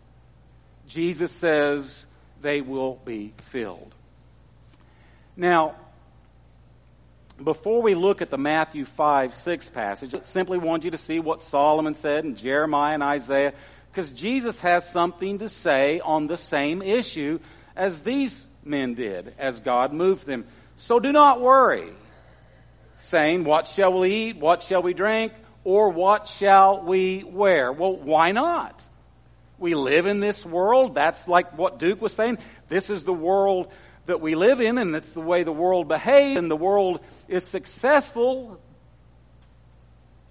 Jesus 0.87 1.31
says 1.31 2.07
they 2.41 2.61
will 2.61 2.99
be 3.05 3.33
filled. 3.37 3.93
Now, 5.37 5.75
before 7.43 7.83
we 7.83 7.93
look 7.93 8.21
at 8.21 8.31
the 8.31 8.37
Matthew 8.37 8.85
5 8.85 9.35
6 9.35 9.69
passage, 9.69 10.15
I 10.15 10.21
simply 10.21 10.57
want 10.57 10.85
you 10.85 10.91
to 10.91 10.97
see 10.97 11.19
what 11.19 11.41
Solomon 11.41 11.93
said 11.93 12.25
in 12.25 12.35
Jeremiah 12.35 12.93
and 12.93 13.03
Isaiah 13.03 13.53
because 13.95 14.11
Jesus 14.11 14.59
has 14.59 14.89
something 14.89 15.39
to 15.39 15.47
say 15.47 16.01
on 16.01 16.27
the 16.27 16.35
same 16.35 16.81
issue 16.81 17.39
as 17.77 18.01
these 18.01 18.45
men 18.61 18.93
did 18.93 19.33
as 19.39 19.61
God 19.61 19.93
moved 19.93 20.25
them. 20.25 20.43
So 20.75 20.99
do 20.99 21.13
not 21.13 21.39
worry, 21.39 21.93
saying, 22.97 23.45
What 23.45 23.67
shall 23.67 23.97
we 23.97 24.13
eat? 24.13 24.35
What 24.35 24.63
shall 24.63 24.81
we 24.81 24.93
drink? 24.93 25.31
Or 25.63 25.91
what 25.91 26.27
shall 26.27 26.81
we 26.81 27.23
wear? 27.23 27.71
Well, 27.71 27.95
why 27.95 28.33
not? 28.33 28.77
We 29.59 29.75
live 29.75 30.07
in 30.07 30.19
this 30.19 30.45
world. 30.45 30.93
That's 30.93 31.29
like 31.29 31.57
what 31.57 31.79
Duke 31.79 32.01
was 32.01 32.11
saying. 32.11 32.39
This 32.67 32.89
is 32.89 33.05
the 33.05 33.13
world 33.13 33.71
that 34.07 34.19
we 34.19 34.35
live 34.35 34.59
in, 34.59 34.77
and 34.77 34.93
it's 34.93 35.13
the 35.13 35.21
way 35.21 35.43
the 35.43 35.53
world 35.53 35.87
behaves, 35.87 36.37
and 36.37 36.51
the 36.51 36.57
world 36.57 36.99
is 37.29 37.47
successful 37.47 38.59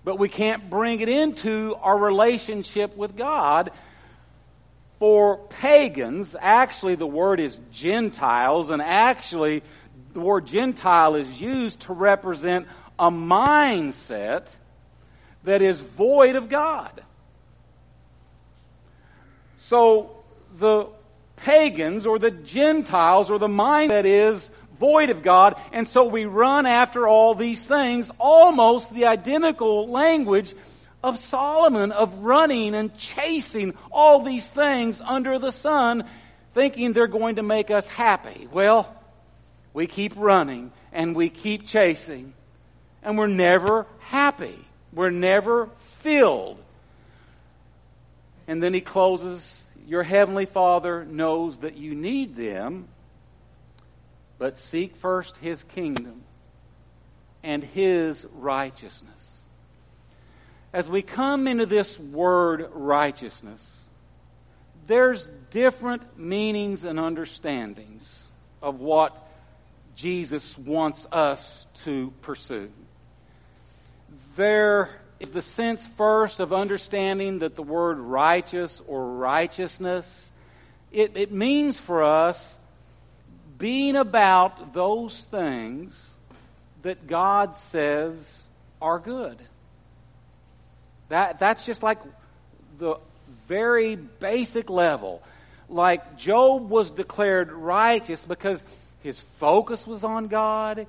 but 0.05 0.19
we 0.19 0.29
can't 0.29 0.69
bring 0.69 1.01
it 1.01 1.09
into 1.09 1.75
our 1.81 1.99
relationship 1.99 2.97
with 2.97 3.17
God. 3.17 3.71
For 4.99 5.39
pagans, 5.49 6.37
actually 6.39 6.95
the 6.95 7.07
word 7.07 7.41
is 7.41 7.59
Gentiles, 7.73 8.71
and 8.71 8.81
actually 8.81 9.63
the 10.13 10.21
word 10.21 10.47
Gentile 10.47 11.17
is 11.17 11.41
used 11.41 11.81
to 11.81 11.93
represent 11.93 12.69
a 12.99 13.11
mindset 13.11 14.55
that 15.43 15.63
is 15.63 15.81
void 15.81 16.37
of 16.37 16.49
God. 16.49 17.03
So 19.57 20.23
the 20.55 20.89
pagans 21.37 22.07
or 22.07 22.19
the 22.19 22.31
Gentiles 22.31 23.31
or 23.31 23.39
the 23.39 23.49
mind 23.49 23.91
that 23.91 24.07
is 24.07 24.51
void 24.85 25.09
of 25.09 25.23
God, 25.23 25.59
and 25.73 25.89
so 25.89 26.05
we 26.05 26.27
run 26.27 26.67
after 26.67 27.09
all 27.09 27.35
these 27.35 27.65
things, 27.65 28.11
almost 28.19 28.93
the 28.93 29.07
identical 29.07 29.89
language 29.89 30.53
of 31.03 31.19
Solomon 31.19 31.91
of 31.91 32.19
running 32.19 32.75
and 32.75 32.95
chasing 32.99 33.73
all 33.91 34.23
these 34.23 34.45
things 34.45 35.01
under 35.01 35.39
the 35.39 35.53
sun, 35.53 36.05
thinking 36.53 36.93
they're 36.93 37.07
going 37.07 37.37
to 37.37 37.43
make 37.43 37.71
us 37.71 37.87
happy. 37.87 38.47
Well, 38.53 38.95
we 39.73 39.87
keep 39.87 40.13
running 40.17 40.71
and 40.93 41.17
we 41.17 41.31
keep 41.31 41.67
chasing, 41.67 42.35
and 43.03 43.17
we're 43.17 43.27
never 43.27 43.87
happy. 44.01 44.59
We're 44.93 45.09
never 45.09 45.71
filled. 46.03 46.59
And 48.47 48.63
then 48.63 48.75
he 48.75 48.83
closes 48.83 49.67
Your 49.87 50.03
heavenly 50.03 50.45
Father 50.45 51.07
knows 51.07 51.59
that 51.61 51.79
you 51.79 51.95
need 51.95 52.37
them, 52.37 52.89
but 54.45 54.59
seek 54.59 54.95
first 54.97 55.39
his 55.39 55.63
kingdom 55.63 56.21
and 57.43 57.65
his 57.65 58.27
righteousness. 58.35 59.41
As 60.71 60.87
we 60.87 61.01
come 61.01 61.49
into 61.49 61.65
this 61.65 61.99
word 61.99 62.69
righteousness, 62.75 63.89
there's 64.87 65.31
different 65.49 66.19
meanings 66.19 66.85
and 66.85 67.01
understandings 67.01 68.23
of 68.61 68.81
what 68.81 69.17
Jesus 69.97 70.59
wants 70.59 71.07
us 71.11 71.67
to 71.85 72.13
pursue. 72.21 72.71
There 74.37 74.91
is 75.21 75.31
the 75.31 75.41
sense 75.41 75.81
first 75.97 76.39
of 76.39 76.53
understanding 76.53 77.39
that 77.39 77.57
the 77.57 77.63
word 77.63 77.99
righteous 77.99 78.83
or 78.87 79.07
righteousness, 79.13 80.31
it, 80.93 81.17
it 81.17 81.33
means 81.33 81.79
for 81.79 82.03
us 82.03 82.54
being 83.59 83.97
about 83.97 84.73
those 84.73 85.25
things 85.25 86.11
that 86.83 87.07
God 87.07 87.55
says 87.55 88.31
are 88.81 88.99
good. 88.99 89.39
That, 91.09 91.39
that's 91.39 91.65
just 91.65 91.83
like 91.83 91.99
the 92.79 92.97
very 93.49 93.97
basic 93.97 94.71
level. 94.71 95.23
Like 95.69 96.17
Job 96.17 96.69
was 96.69 96.91
declared 96.91 97.53
righteous 97.53 98.27
because 98.27 98.63
his 99.03 99.21
focus 99.21 99.87
was 99.87 100.05
on 100.05 100.29
God 100.29 100.87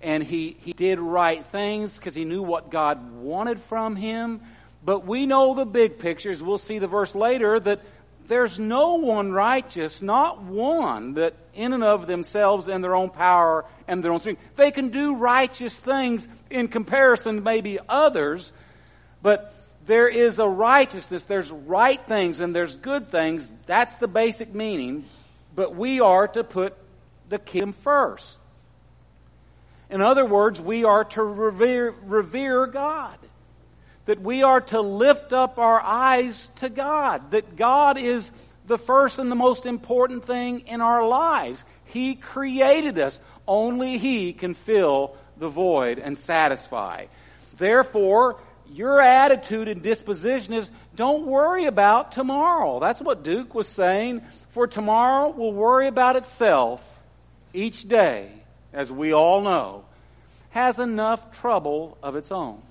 and 0.00 0.22
he, 0.22 0.56
he 0.60 0.72
did 0.72 0.98
right 0.98 1.44
things 1.46 1.96
because 1.96 2.14
he 2.14 2.24
knew 2.24 2.42
what 2.42 2.70
God 2.70 3.12
wanted 3.14 3.60
from 3.60 3.96
him. 3.96 4.42
But 4.84 5.06
we 5.06 5.24
know 5.24 5.54
the 5.54 5.64
big 5.64 5.98
pictures. 5.98 6.42
We'll 6.42 6.58
see 6.58 6.78
the 6.78 6.86
verse 6.86 7.14
later 7.14 7.58
that 7.58 7.80
there's 8.26 8.58
no 8.58 8.94
one 8.96 9.32
righteous, 9.32 10.02
not 10.02 10.42
one, 10.42 11.14
that 11.14 11.34
in 11.54 11.72
and 11.72 11.84
of 11.84 12.06
themselves 12.06 12.68
and 12.68 12.82
their 12.82 12.94
own 12.94 13.10
power 13.10 13.64
and 13.86 14.02
their 14.02 14.12
own 14.12 14.20
strength. 14.20 14.42
They 14.56 14.70
can 14.70 14.88
do 14.88 15.16
righteous 15.16 15.78
things 15.78 16.26
in 16.50 16.68
comparison 16.68 17.36
to 17.36 17.42
maybe 17.42 17.78
others, 17.88 18.52
but 19.22 19.54
there 19.86 20.08
is 20.08 20.38
a 20.38 20.48
righteousness, 20.48 21.24
there's 21.24 21.50
right 21.50 22.00
things 22.06 22.40
and 22.40 22.54
there's 22.54 22.76
good 22.76 23.08
things. 23.08 23.50
That's 23.66 23.94
the 23.96 24.08
basic 24.08 24.54
meaning. 24.54 25.04
But 25.54 25.74
we 25.74 26.00
are 26.00 26.26
to 26.28 26.42
put 26.42 26.74
the 27.28 27.38
kingdom 27.38 27.72
first. 27.72 28.38
In 29.90 30.00
other 30.00 30.24
words, 30.24 30.60
we 30.60 30.84
are 30.84 31.04
to 31.04 31.22
revere, 31.22 31.94
revere 32.04 32.66
God. 32.66 33.18
That 34.06 34.20
we 34.20 34.42
are 34.42 34.60
to 34.60 34.80
lift 34.80 35.32
up 35.32 35.58
our 35.58 35.80
eyes 35.80 36.50
to 36.56 36.68
God. 36.68 37.30
That 37.30 37.56
God 37.56 37.98
is 37.98 38.30
the 38.66 38.78
first 38.78 39.18
and 39.18 39.30
the 39.30 39.36
most 39.36 39.66
important 39.66 40.24
thing 40.24 40.60
in 40.66 40.80
our 40.80 41.06
lives. 41.06 41.64
He 41.86 42.14
created 42.14 42.98
us. 42.98 43.18
Only 43.46 43.98
He 43.98 44.32
can 44.32 44.54
fill 44.54 45.16
the 45.36 45.48
void 45.48 45.98
and 45.98 46.16
satisfy. 46.16 47.06
Therefore, 47.56 48.40
your 48.70 49.00
attitude 49.00 49.68
and 49.68 49.82
disposition 49.82 50.54
is 50.54 50.70
don't 50.94 51.26
worry 51.26 51.66
about 51.66 52.12
tomorrow. 52.12 52.80
That's 52.80 53.00
what 53.00 53.22
Duke 53.22 53.54
was 53.54 53.68
saying. 53.68 54.22
For 54.50 54.66
tomorrow 54.66 55.30
will 55.30 55.52
worry 55.52 55.86
about 55.86 56.16
itself 56.16 56.82
each 57.52 57.86
day, 57.86 58.30
as 58.72 58.90
we 58.90 59.12
all 59.12 59.42
know, 59.42 59.84
has 60.50 60.78
enough 60.78 61.32
trouble 61.38 61.98
of 62.02 62.16
its 62.16 62.32
own. 62.32 62.62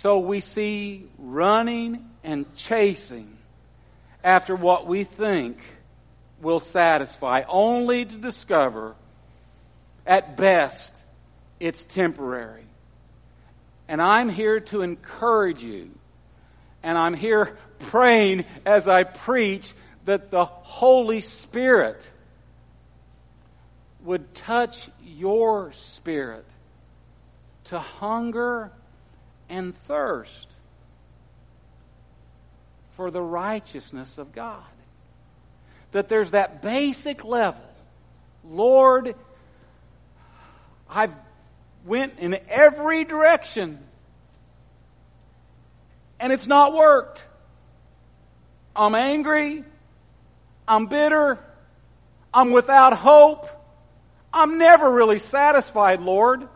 So 0.00 0.20
we 0.20 0.40
see 0.40 1.04
running 1.18 2.08
and 2.24 2.46
chasing 2.56 3.36
after 4.24 4.56
what 4.56 4.86
we 4.86 5.04
think 5.04 5.58
will 6.40 6.58
satisfy, 6.58 7.42
only 7.46 8.06
to 8.06 8.14
discover 8.16 8.94
at 10.06 10.38
best 10.38 10.96
it's 11.60 11.84
temporary. 11.84 12.64
And 13.88 14.00
I'm 14.00 14.30
here 14.30 14.60
to 14.60 14.80
encourage 14.80 15.62
you. 15.62 15.90
And 16.82 16.96
I'm 16.96 17.12
here 17.12 17.58
praying 17.80 18.46
as 18.64 18.88
I 18.88 19.04
preach 19.04 19.70
that 20.06 20.30
the 20.30 20.46
Holy 20.46 21.20
Spirit 21.20 22.08
would 24.04 24.34
touch 24.34 24.88
your 25.04 25.72
spirit 25.72 26.46
to 27.64 27.78
hunger 27.78 28.72
and 29.50 29.76
thirst 29.76 30.48
for 32.92 33.10
the 33.10 33.20
righteousness 33.20 34.16
of 34.16 34.32
God. 34.32 34.62
That 35.92 36.08
there's 36.08 36.30
that 36.30 36.62
basic 36.62 37.24
level. 37.24 37.64
Lord, 38.44 39.14
I've 40.88 41.14
went 41.84 42.18
in 42.18 42.38
every 42.48 43.04
direction. 43.04 43.78
And 46.18 46.32
it's 46.32 46.46
not 46.46 46.74
worked. 46.74 47.24
I'm 48.76 48.94
angry. 48.94 49.64
I'm 50.68 50.86
bitter. 50.86 51.38
I'm 52.32 52.52
without 52.52 52.96
hope. 52.96 53.48
I'm 54.32 54.58
never 54.58 54.90
really 54.90 55.18
satisfied, 55.18 56.00
Lord. 56.00 56.48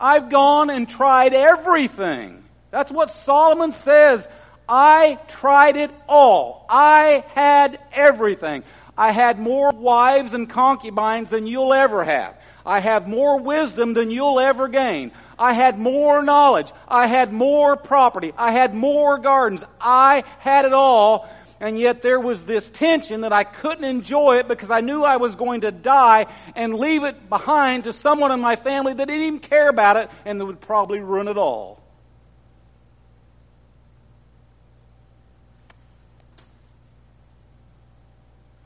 I've 0.00 0.30
gone 0.30 0.70
and 0.70 0.88
tried 0.88 1.34
everything. 1.34 2.42
That's 2.70 2.90
what 2.90 3.10
Solomon 3.10 3.72
says. 3.72 4.26
I 4.68 5.18
tried 5.28 5.76
it 5.76 5.90
all. 6.08 6.64
I 6.70 7.24
had 7.34 7.78
everything. 7.92 8.62
I 8.96 9.12
had 9.12 9.38
more 9.38 9.70
wives 9.72 10.32
and 10.32 10.48
concubines 10.48 11.30
than 11.30 11.46
you'll 11.46 11.72
ever 11.72 12.04
have. 12.04 12.36
I 12.64 12.80
have 12.80 13.08
more 13.08 13.40
wisdom 13.40 13.94
than 13.94 14.10
you'll 14.10 14.38
ever 14.38 14.68
gain. 14.68 15.12
I 15.38 15.54
had 15.54 15.78
more 15.78 16.22
knowledge. 16.22 16.70
I 16.86 17.06
had 17.06 17.32
more 17.32 17.76
property. 17.76 18.32
I 18.36 18.52
had 18.52 18.74
more 18.74 19.18
gardens. 19.18 19.64
I 19.80 20.24
had 20.38 20.66
it 20.66 20.74
all. 20.74 21.28
And 21.60 21.78
yet 21.78 22.00
there 22.00 22.18
was 22.18 22.42
this 22.44 22.70
tension 22.70 23.20
that 23.20 23.34
I 23.34 23.44
couldn't 23.44 23.84
enjoy 23.84 24.38
it 24.38 24.48
because 24.48 24.70
I 24.70 24.80
knew 24.80 25.04
I 25.04 25.18
was 25.18 25.36
going 25.36 25.60
to 25.60 25.70
die 25.70 26.26
and 26.56 26.74
leave 26.74 27.04
it 27.04 27.28
behind 27.28 27.84
to 27.84 27.92
someone 27.92 28.32
in 28.32 28.40
my 28.40 28.56
family 28.56 28.94
that 28.94 29.06
didn't 29.06 29.22
even 29.22 29.38
care 29.40 29.68
about 29.68 29.96
it 29.96 30.10
and 30.24 30.40
that 30.40 30.46
would 30.46 30.62
probably 30.62 31.00
ruin 31.00 31.28
it 31.28 31.36
all. 31.36 31.78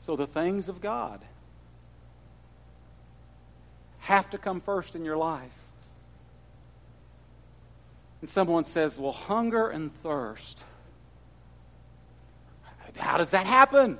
So 0.05 0.15
the 0.15 0.27
things 0.27 0.69
of 0.69 0.79
God 0.79 1.19
have 3.99 4.29
to 4.29 4.37
come 4.37 4.61
first 4.61 4.95
in 4.95 5.03
your 5.03 5.17
life. 5.17 5.57
And 8.21 8.29
someone 8.29 8.65
says, 8.65 8.97
well, 8.97 9.11
hunger 9.11 9.67
and 9.67 9.91
thirst. 10.01 10.63
How 12.97 13.17
does 13.17 13.31
that 13.31 13.45
happen? 13.45 13.97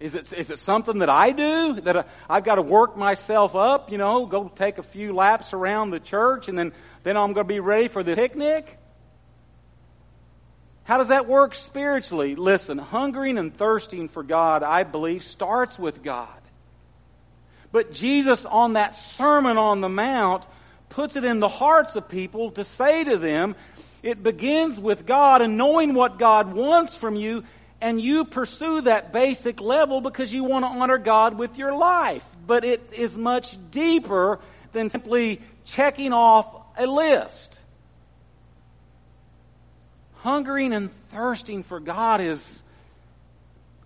Is 0.00 0.14
it, 0.14 0.32
is 0.32 0.48
it 0.48 0.58
something 0.58 1.00
that 1.00 1.10
I 1.10 1.32
do? 1.32 1.74
That 1.82 2.08
I've 2.28 2.44
got 2.44 2.54
to 2.54 2.62
work 2.62 2.96
myself 2.96 3.54
up, 3.54 3.92
you 3.92 3.98
know, 3.98 4.24
go 4.24 4.48
take 4.48 4.78
a 4.78 4.82
few 4.82 5.12
laps 5.12 5.52
around 5.52 5.90
the 5.90 6.00
church 6.00 6.48
and 6.48 6.58
then, 6.58 6.72
then 7.02 7.16
I'm 7.16 7.34
going 7.34 7.46
to 7.46 7.52
be 7.52 7.60
ready 7.60 7.88
for 7.88 8.02
the 8.02 8.14
picnic? 8.14 8.78
How 10.84 10.98
does 10.98 11.08
that 11.08 11.28
work 11.28 11.54
spiritually? 11.54 12.34
Listen, 12.34 12.78
hungering 12.78 13.36
and 13.36 13.54
thirsting 13.54 14.08
for 14.08 14.22
God, 14.22 14.62
I 14.62 14.84
believe, 14.84 15.22
starts 15.22 15.78
with 15.78 16.02
God. 16.02 16.28
But 17.70 17.92
Jesus 17.92 18.44
on 18.44 18.72
that 18.72 18.94
Sermon 18.96 19.56
on 19.58 19.82
the 19.82 19.88
Mount 19.88 20.44
puts 20.88 21.14
it 21.14 21.24
in 21.24 21.40
the 21.40 21.48
hearts 21.48 21.94
of 21.94 22.08
people 22.08 22.50
to 22.52 22.64
say 22.64 23.04
to 23.04 23.18
them, 23.18 23.54
it 24.02 24.22
begins 24.22 24.80
with 24.80 25.06
God 25.06 25.42
and 25.42 25.56
knowing 25.56 25.94
what 25.94 26.18
God 26.18 26.52
wants 26.52 26.96
from 26.96 27.16
you, 27.16 27.44
and 27.80 28.00
you 28.00 28.24
pursue 28.24 28.82
that 28.82 29.12
basic 29.12 29.60
level 29.60 30.00
because 30.00 30.32
you 30.32 30.44
want 30.44 30.64
to 30.64 30.70
honor 30.70 30.98
God 30.98 31.38
with 31.38 31.56
your 31.56 31.74
life. 31.74 32.24
But 32.46 32.64
it 32.64 32.92
is 32.92 33.16
much 33.16 33.56
deeper 33.70 34.38
than 34.72 34.88
simply 34.88 35.40
checking 35.64 36.12
off 36.12 36.46
a 36.76 36.86
list. 36.86 37.58
Hungering 40.16 40.72
and 40.72 40.92
thirsting 41.08 41.62
for 41.62 41.80
God 41.80 42.20
is 42.20 42.62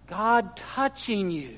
God 0.08 0.56
touching 0.56 1.30
you 1.30 1.56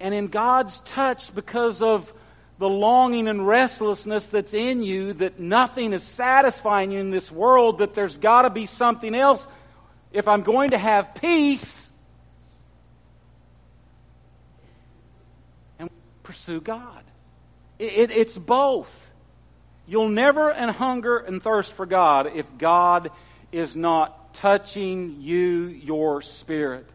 and 0.00 0.14
in 0.14 0.26
God's 0.26 0.80
touch 0.80 1.32
because 1.34 1.80
of 1.80 2.12
the 2.58 2.68
longing 2.68 3.28
and 3.28 3.46
restlessness 3.46 4.28
that's 4.28 4.52
in 4.52 4.82
you 4.82 5.12
that 5.14 5.38
nothing 5.38 5.92
is 5.92 6.02
satisfying 6.02 6.90
you 6.90 7.00
in 7.00 7.10
this 7.10 7.30
world, 7.30 7.78
that 7.78 7.94
there's 7.94 8.18
got 8.18 8.42
to 8.42 8.50
be 8.50 8.66
something 8.66 9.14
else. 9.14 9.46
If 10.12 10.28
I'm 10.28 10.42
going 10.42 10.70
to 10.70 10.78
have 10.78 11.14
peace, 11.14 11.90
and 15.78 15.90
pursue 16.22 16.60
God. 16.60 17.02
It, 17.78 17.92
it, 17.92 18.10
it's 18.10 18.36
both. 18.36 19.10
You'll 19.86 20.08
never 20.08 20.52
and 20.52 20.70
hunger 20.70 21.18
and 21.18 21.42
thirst 21.42 21.72
for 21.72 21.86
God 21.86 22.30
if 22.34 22.46
God 22.56 23.10
is 23.50 23.74
not 23.74 24.34
touching 24.34 25.16
you, 25.20 25.66
your 25.66 26.22
spirit. 26.22 26.88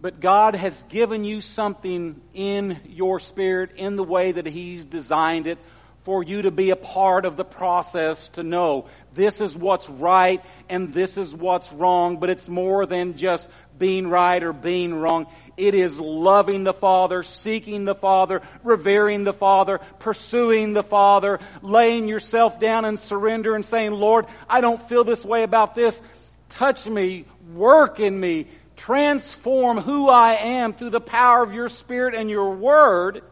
But 0.00 0.20
God 0.20 0.54
has 0.54 0.82
given 0.84 1.24
you 1.24 1.40
something 1.40 2.20
in 2.34 2.80
your 2.88 3.20
spirit 3.20 3.72
in 3.76 3.96
the 3.96 4.04
way 4.04 4.32
that 4.32 4.46
He's 4.46 4.84
designed 4.84 5.46
it 5.46 5.58
for 6.04 6.22
you 6.22 6.42
to 6.42 6.50
be 6.50 6.70
a 6.70 6.76
part 6.76 7.24
of 7.24 7.36
the 7.36 7.44
process 7.44 8.28
to 8.30 8.42
know 8.42 8.86
this 9.14 9.40
is 9.40 9.56
what's 9.56 9.88
right 9.88 10.44
and 10.68 10.92
this 10.92 11.16
is 11.16 11.34
what's 11.34 11.72
wrong, 11.72 12.16
but 12.16 12.28
it's 12.28 12.48
more 12.48 12.86
than 12.86 13.16
just 13.16 13.48
being 13.78 14.08
right 14.08 14.42
or 14.42 14.52
being 14.52 14.94
wrong. 14.94 15.26
It 15.56 15.74
is 15.74 15.98
loving 15.98 16.64
the 16.64 16.72
Father, 16.72 17.22
seeking 17.22 17.84
the 17.84 17.94
Father, 17.94 18.42
revering 18.64 19.24
the 19.24 19.32
Father, 19.32 19.78
pursuing 20.00 20.72
the 20.72 20.82
Father, 20.82 21.38
laying 21.62 22.08
yourself 22.08 22.58
down 22.58 22.84
and 22.84 22.98
surrender 22.98 23.54
and 23.54 23.64
saying, 23.64 23.92
Lord, 23.92 24.26
I 24.48 24.60
don't 24.60 24.82
feel 24.82 25.04
this 25.04 25.24
way 25.24 25.44
about 25.44 25.74
this. 25.74 26.00
Touch 26.48 26.84
me, 26.86 27.26
work 27.54 28.00
in 28.00 28.18
me, 28.18 28.48
transform 28.76 29.78
who 29.78 30.08
I 30.08 30.34
am 30.34 30.74
through 30.74 30.90
the 30.90 31.00
power 31.00 31.42
of 31.42 31.54
your 31.54 31.68
Spirit 31.68 32.14
and 32.14 32.28
your 32.28 32.54
Word 32.56 33.22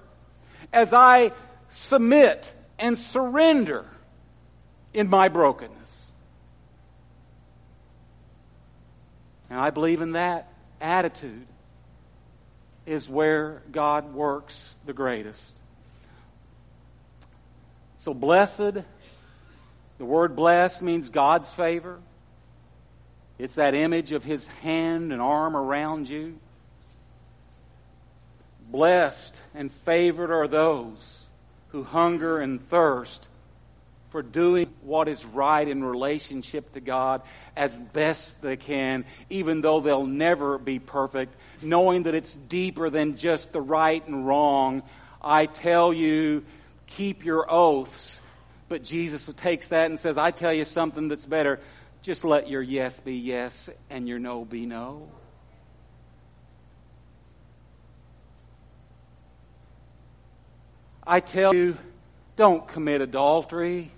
as 0.73 0.93
I 0.93 1.33
submit 1.69 2.53
and 2.81 2.97
surrender 2.97 3.85
in 4.93 5.09
my 5.09 5.29
brokenness. 5.29 6.11
And 9.51 9.61
I 9.61 9.71
believe 9.71 10.01
in 10.01 10.13
that 10.13 10.49
attitude 10.81 11.47
is 12.87 13.09
where 13.09 13.63
God 13.71 14.15
works 14.15 14.77
the 14.87 14.93
greatest. 14.93 15.61
So 17.99 18.15
blessed, 18.15 18.79
the 19.99 20.05
word 20.05 20.35
blessed 20.35 20.83
means 20.83 21.11
God's 21.11 21.51
favor. 21.51 22.01
It's 23.39 23.55
that 23.57 23.75
image 23.75 24.13
of 24.13 24.25
His 24.25 24.47
hand 24.47 25.13
and 25.13 25.21
arm 25.21 25.55
around 25.55 26.09
you. 26.09 26.39
Blessed 28.71 29.39
and 29.55 29.71
favored 29.71 30.31
are 30.31 30.49
those 30.49 31.21
who 31.73 31.85
hunger 31.85 32.41
and 32.41 32.67
thirst 32.69 33.29
for 34.11 34.23
doing 34.23 34.69
what 34.83 35.09
is 35.09 35.25
right 35.25 35.67
in 35.67 35.85
relationship 35.85 36.73
to 36.75 36.81
God 36.81 37.23
as 37.57 37.79
best 37.79 38.43
they 38.43 38.57
can, 38.57 39.05
even 39.31 39.61
though 39.61 39.81
they'll 39.81 40.07
never 40.07 40.59
be 40.59 40.79
perfect, 40.79 41.35
knowing 41.63 42.05
that 42.05 42.15
it's 42.15 42.35
deeper 42.35 42.91
than 42.91 43.17
just 43.17 43.53
the 43.53 43.61
right 43.61 44.05
and 44.07 44.27
wrong. 44.27 44.83
I 45.23 45.47
tell 45.47 45.93
you, 45.93 46.45
keep 46.89 47.25
your 47.25 47.47
oaths. 47.49 48.21
But 48.69 48.83
Jesus 48.83 49.29
takes 49.37 49.69
that 49.69 49.87
and 49.87 49.99
says, 49.99 50.17
I 50.17 50.31
tell 50.33 50.53
you 50.53 50.65
something 50.65 51.09
that's 51.09 51.27
better. 51.27 51.61
Just 52.03 52.25
let 52.25 52.49
your 52.49 52.63
yes 52.63 52.99
be 53.01 53.17
yes 53.17 53.69
and 53.91 54.09
your 54.09 54.19
no 54.19 54.45
be 54.45 54.67
no. 54.67 55.09
I 61.11 61.19
tell 61.19 61.53
you, 61.53 61.77
don't 62.37 62.69
commit 62.69 63.01
adultery. 63.01 63.91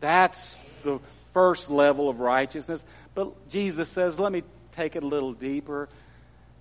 That's 0.00 0.60
the 0.82 0.98
first 1.32 1.70
level 1.70 2.08
of 2.08 2.18
righteousness. 2.18 2.84
But 3.14 3.48
Jesus 3.48 3.88
says, 3.88 4.18
let 4.18 4.32
me 4.32 4.42
take 4.72 4.96
it 4.96 5.04
a 5.04 5.06
little 5.06 5.32
deeper. 5.32 5.88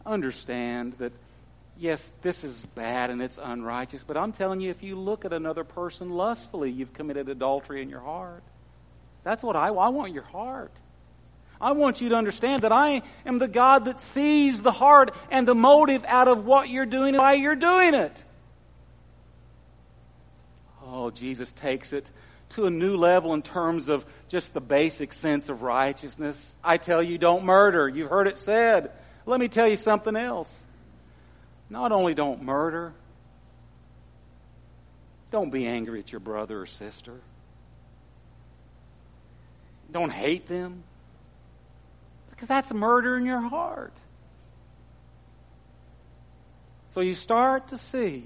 Understand 0.06 0.94
that, 1.00 1.12
yes, 1.80 2.08
this 2.22 2.44
is 2.44 2.64
bad 2.76 3.10
and 3.10 3.20
it's 3.20 3.40
unrighteous, 3.42 4.04
but 4.04 4.16
I'm 4.16 4.32
telling 4.32 4.62
you, 4.62 4.70
if 4.70 4.84
you 4.84 4.96
look 4.96 5.26
at 5.26 5.34
another 5.34 5.64
person 5.64 6.12
lustfully, 6.12 6.70
you've 6.70 6.94
committed 6.94 7.28
adultery 7.28 7.82
in 7.82 7.90
your 7.90 8.02
heart. 8.02 8.44
That's 9.24 9.42
what 9.42 9.56
I, 9.56 9.70
I 9.70 9.90
want 9.90 10.14
your 10.14 10.22
heart. 10.22 10.72
I 11.60 11.72
want 11.72 12.00
you 12.00 12.10
to 12.10 12.16
understand 12.16 12.62
that 12.62 12.72
I 12.72 13.02
am 13.26 13.40
the 13.40 13.48
God 13.48 13.86
that 13.86 13.98
sees 13.98 14.62
the 14.62 14.72
heart 14.72 15.16
and 15.32 15.48
the 15.48 15.56
motive 15.56 16.06
out 16.06 16.28
of 16.28 16.46
what 16.46 16.70
you're 16.70 16.86
doing 16.86 17.16
and 17.16 17.18
why 17.18 17.34
you're 17.34 17.56
doing 17.56 17.96
it. 17.96 18.16
Oh, 20.92 21.12
Jesus 21.12 21.54
takes 21.54 21.94
it 21.94 22.10
to 22.52 22.66
a 22.66 22.72
new 22.72 22.98
level 22.98 23.36
in 23.36 23.44
terms 23.44 23.90
of 23.90 24.06
just 24.28 24.54
the 24.54 24.62
basic 24.62 25.14
sense 25.14 25.50
of 25.50 25.62
righteousness. 25.62 26.56
I 26.64 26.78
tell 26.78 27.04
you, 27.04 27.20
don't 27.20 27.46
murder. 27.46 27.88
You've 27.88 28.10
heard 28.10 28.28
it 28.28 28.38
said. 28.38 28.92
Let 29.28 29.40
me 29.40 29.48
tell 29.48 29.68
you 29.68 29.76
something 29.76 30.16
else. 30.16 30.66
Not 31.70 31.92
only 31.92 32.16
don't 32.16 32.42
murder, 32.42 32.94
don't 35.30 35.52
be 35.52 35.68
angry 35.68 36.00
at 36.00 36.12
your 36.12 36.20
brother 36.20 36.60
or 36.60 36.66
sister. 36.66 37.14
Don't 39.92 40.12
hate 40.12 40.48
them. 40.48 40.84
Because 42.32 42.48
that's 42.48 42.74
murder 42.74 43.16
in 43.18 43.26
your 43.26 43.42
heart. 43.42 43.94
So 46.92 47.02
you 47.02 47.14
start 47.14 47.68
to 47.68 47.78
see 47.78 48.24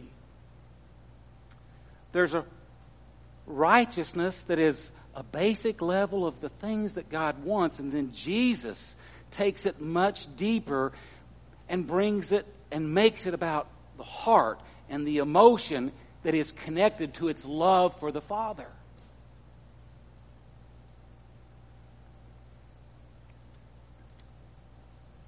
there's 2.13 2.34
a 2.34 2.45
righteousness 3.45 4.43
that 4.45 4.60
is 4.60 4.91
a 5.15 5.23
basic 5.23 5.82
level 5.82 6.25
of 6.25 6.39
the 6.41 6.49
things 6.49 6.93
that 6.93 7.10
God 7.10 7.43
wants, 7.43 7.79
and 7.79 7.91
then 7.91 8.12
Jesus 8.13 8.95
takes 9.32 9.65
it 9.65 9.82
much 9.82 10.34
deeper 10.36 10.91
and 11.69 11.86
brings 11.86 12.32
it 12.32 12.45
and 12.71 12.93
makes 12.93 13.25
it 13.25 13.34
about 13.34 13.67
the 13.97 14.03
heart 14.03 14.60
and 14.89 15.08
the 15.08 15.19
emotion 15.19 15.91
that 16.23 16.34
is 16.34 16.51
connected 16.51 17.13
to 17.15 17.27
its 17.27 17.45
love 17.45 17.99
for 17.99 18.12
the 18.12 18.21
Father. 18.21 18.67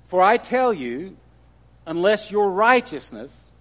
For 0.08 0.22
I 0.22 0.38
tell 0.38 0.74
you, 0.74 1.18
unless 1.86 2.32
your 2.32 2.50
righteousness 2.50 3.52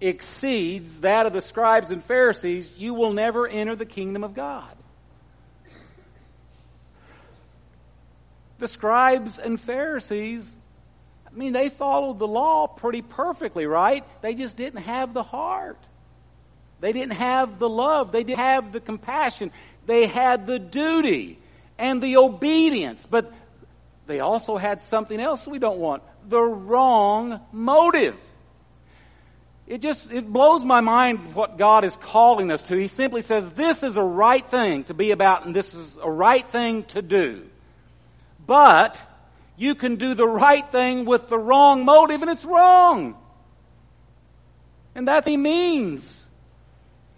exceeds 0.00 1.00
that 1.00 1.26
of 1.26 1.32
the 1.32 1.40
scribes 1.40 1.90
and 1.90 2.02
Pharisees, 2.02 2.70
you 2.76 2.94
will 2.94 3.12
never 3.12 3.46
enter 3.46 3.76
the 3.76 3.86
kingdom 3.86 4.24
of 4.24 4.34
God. 4.34 4.74
The 8.58 8.68
scribes 8.68 9.38
and 9.38 9.60
Pharisees, 9.60 10.56
I 11.26 11.36
mean, 11.36 11.52
they 11.52 11.68
followed 11.68 12.18
the 12.18 12.28
law 12.28 12.66
pretty 12.66 13.02
perfectly, 13.02 13.66
right? 13.66 14.04
They 14.20 14.34
just 14.34 14.56
didn't 14.56 14.82
have 14.82 15.14
the 15.14 15.22
heart. 15.22 15.78
They 16.80 16.92
didn't 16.92 17.12
have 17.12 17.58
the 17.58 17.68
love. 17.68 18.12
They 18.12 18.24
didn't 18.24 18.38
have 18.40 18.72
the 18.72 18.80
compassion. 18.80 19.52
They 19.86 20.06
had 20.06 20.46
the 20.46 20.58
duty 20.58 21.38
and 21.78 22.02
the 22.02 22.16
obedience. 22.18 23.06
But 23.08 23.32
they 24.06 24.20
also 24.20 24.56
had 24.56 24.80
something 24.80 25.20
else 25.20 25.46
we 25.46 25.58
don't 25.58 25.78
want 25.78 26.02
the 26.28 26.40
wrong 26.40 27.40
motive. 27.52 28.16
It 29.70 29.82
just, 29.82 30.10
it 30.10 30.26
blows 30.26 30.64
my 30.64 30.80
mind 30.80 31.32
what 31.32 31.56
God 31.56 31.84
is 31.84 31.94
calling 31.94 32.50
us 32.50 32.64
to. 32.64 32.76
He 32.76 32.88
simply 32.88 33.22
says, 33.22 33.52
this 33.52 33.84
is 33.84 33.94
a 33.94 34.02
right 34.02 34.44
thing 34.44 34.82
to 34.84 34.94
be 34.94 35.12
about 35.12 35.46
and 35.46 35.54
this 35.54 35.74
is 35.74 35.96
a 36.02 36.10
right 36.10 36.44
thing 36.48 36.82
to 36.86 37.02
do. 37.02 37.48
But, 38.44 39.00
you 39.56 39.76
can 39.76 39.94
do 39.94 40.14
the 40.14 40.26
right 40.26 40.68
thing 40.72 41.04
with 41.04 41.28
the 41.28 41.38
wrong 41.38 41.84
motive 41.84 42.20
and 42.20 42.32
it's 42.32 42.44
wrong. 42.44 43.16
And 44.96 45.06
that's 45.06 45.24
what 45.24 45.30
he 45.30 45.36
means. 45.36 46.26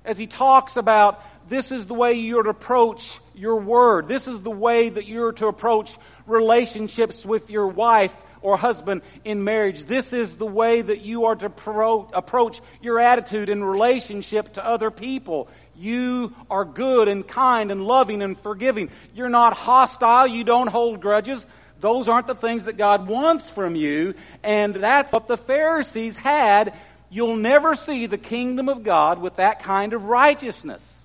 As 0.04 0.18
he 0.18 0.26
talks 0.26 0.76
about, 0.76 1.24
this 1.48 1.72
is 1.72 1.86
the 1.86 1.94
way 1.94 2.14
you're 2.14 2.42
to 2.42 2.50
approach 2.50 3.18
your 3.34 3.56
word. 3.56 4.08
This 4.08 4.28
is 4.28 4.42
the 4.42 4.50
way 4.50 4.90
that 4.90 5.08
you're 5.08 5.32
to 5.32 5.46
approach 5.46 5.96
relationships 6.26 7.24
with 7.24 7.48
your 7.48 7.68
wife 7.68 8.14
or 8.42 8.56
husband 8.56 9.02
in 9.24 9.44
marriage. 9.44 9.84
This 9.84 10.12
is 10.12 10.36
the 10.36 10.46
way 10.46 10.82
that 10.82 11.00
you 11.00 11.24
are 11.26 11.36
to 11.36 11.48
pro- 11.48 12.08
approach 12.12 12.60
your 12.80 13.00
attitude 13.00 13.48
in 13.48 13.62
relationship 13.64 14.54
to 14.54 14.66
other 14.66 14.90
people. 14.90 15.48
You 15.76 16.34
are 16.50 16.64
good 16.64 17.08
and 17.08 17.26
kind 17.26 17.70
and 17.70 17.86
loving 17.86 18.22
and 18.22 18.38
forgiving. 18.38 18.90
You're 19.14 19.28
not 19.28 19.54
hostile. 19.54 20.26
You 20.26 20.44
don't 20.44 20.68
hold 20.68 21.00
grudges. 21.00 21.46
Those 21.80 22.08
aren't 22.08 22.26
the 22.26 22.34
things 22.34 22.64
that 22.64 22.76
God 22.76 23.08
wants 23.08 23.48
from 23.48 23.74
you. 23.74 24.14
And 24.42 24.74
that's 24.74 25.12
what 25.12 25.26
the 25.26 25.36
Pharisees 25.36 26.16
had. 26.16 26.74
You'll 27.10 27.36
never 27.36 27.74
see 27.74 28.06
the 28.06 28.18
kingdom 28.18 28.68
of 28.68 28.84
God 28.84 29.20
with 29.20 29.36
that 29.36 29.60
kind 29.60 29.92
of 29.92 30.04
righteousness. 30.04 31.00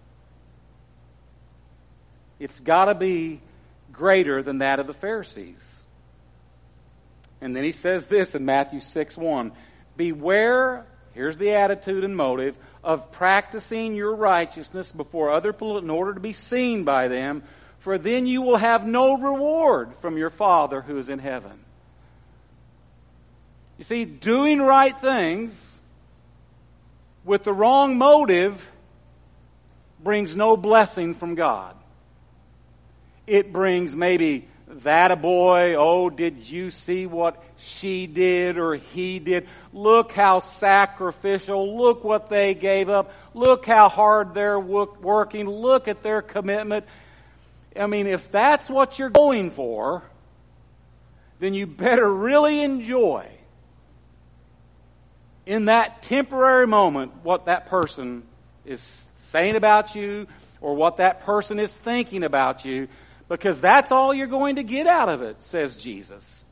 It's 2.39 2.59
gotta 2.59 2.93
be 2.93 3.41
greater 3.91 4.43
than 4.43 4.59
that 4.59 4.79
of 4.79 4.87
the 4.87 4.93
Pharisees. 4.93 5.76
And 7.41 7.55
then 7.55 7.63
he 7.63 7.71
says 7.71 8.07
this 8.07 8.35
in 8.35 8.45
Matthew 8.45 8.79
6 8.79 9.17
1. 9.17 9.51
Beware, 9.95 10.85
here's 11.13 11.37
the 11.37 11.51
attitude 11.53 12.03
and 12.03 12.15
motive, 12.15 12.55
of 12.83 13.11
practicing 13.11 13.95
your 13.95 14.15
righteousness 14.15 14.91
before 14.91 15.31
other 15.31 15.53
people 15.53 15.77
in 15.77 15.89
order 15.89 16.13
to 16.13 16.19
be 16.19 16.33
seen 16.33 16.83
by 16.83 17.07
them, 17.07 17.43
for 17.79 17.97
then 17.97 18.25
you 18.27 18.41
will 18.41 18.57
have 18.57 18.85
no 18.85 19.17
reward 19.17 19.93
from 20.01 20.17
your 20.17 20.29
Father 20.29 20.81
who 20.81 20.97
is 20.97 21.09
in 21.09 21.19
heaven. 21.19 21.59
You 23.77 23.83
see, 23.83 24.05
doing 24.05 24.59
right 24.59 24.97
things 24.97 25.63
with 27.23 27.43
the 27.43 27.53
wrong 27.53 27.97
motive 27.97 28.71
brings 30.03 30.35
no 30.35 30.57
blessing 30.57 31.13
from 31.13 31.35
God. 31.35 31.75
It 33.27 33.51
brings 33.51 33.95
maybe 33.95 34.47
that 34.67 35.11
a 35.11 35.15
boy, 35.15 35.75
oh, 35.75 36.09
did 36.09 36.49
you 36.49 36.71
see 36.71 37.05
what 37.05 37.41
she 37.57 38.05
did 38.05 38.57
or 38.57 38.75
he 38.75 39.19
did? 39.19 39.47
Look 39.71 40.11
how 40.11 40.39
sacrificial. 40.39 41.77
Look 41.77 42.03
what 42.03 42.29
they 42.29 42.53
gave 42.53 42.89
up. 42.89 43.13
Look 43.33 43.65
how 43.65 43.87
hard 43.87 44.33
they're 44.33 44.59
working. 44.59 45.47
Look 45.47 45.87
at 45.87 46.03
their 46.03 46.21
commitment. 46.21 46.85
I 47.75 47.87
mean, 47.87 48.07
if 48.07 48.29
that's 48.31 48.69
what 48.69 48.99
you're 48.99 49.09
going 49.09 49.51
for, 49.51 50.03
then 51.39 51.53
you 51.53 51.65
better 51.67 52.11
really 52.11 52.61
enjoy 52.61 53.29
in 55.45 55.65
that 55.65 56.01
temporary 56.01 56.67
moment 56.67 57.13
what 57.23 57.45
that 57.45 57.67
person 57.67 58.23
is 58.65 59.07
saying 59.17 59.55
about 59.55 59.95
you 59.95 60.27
or 60.59 60.75
what 60.75 60.97
that 60.97 61.21
person 61.21 61.59
is 61.59 61.71
thinking 61.71 62.23
about 62.23 62.65
you 62.65 62.87
because 63.29 63.59
that's 63.59 63.91
all 63.91 64.13
you're 64.13 64.27
going 64.27 64.55
to 64.55 64.63
get 64.63 64.87
out 64.87 65.09
of 65.09 65.21
it, 65.21 65.41
says 65.43 65.75
Jesus. 65.75 66.45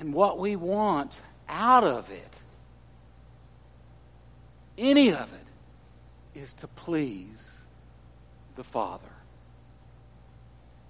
And 0.00 0.12
what 0.12 0.38
we 0.38 0.54
want 0.54 1.12
out 1.48 1.84
of 1.84 2.10
it, 2.10 2.34
any 4.76 5.12
of 5.12 5.32
it, 5.32 6.40
is 6.40 6.52
to 6.54 6.68
please 6.68 7.50
the 8.54 8.62
Father. 8.62 9.04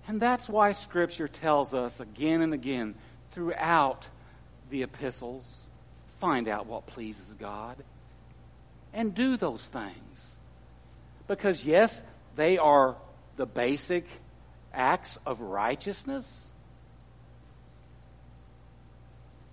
And 0.07 0.21
that's 0.21 0.49
why 0.49 0.73
Scripture 0.73 1.29
tells 1.29 1.75
us 1.75 2.01
again 2.01 2.43
and 2.43 2.53
again 2.53 2.95
throughout 3.33 4.09
the 4.71 4.83
epistles 4.83 5.45
find 6.19 6.49
out 6.49 6.67
what 6.67 6.87
pleases 6.87 7.33
God 7.39 7.77
and 8.93 9.15
do 9.15 9.37
those 9.37 9.63
things. 9.63 10.35
Because, 11.27 11.65
yes, 11.65 12.03
they 12.39 12.57
are 12.57 12.95
the 13.37 13.47
basic 13.47 14.07
acts 14.73 15.19
of 15.27 15.41
righteousness. 15.41 16.47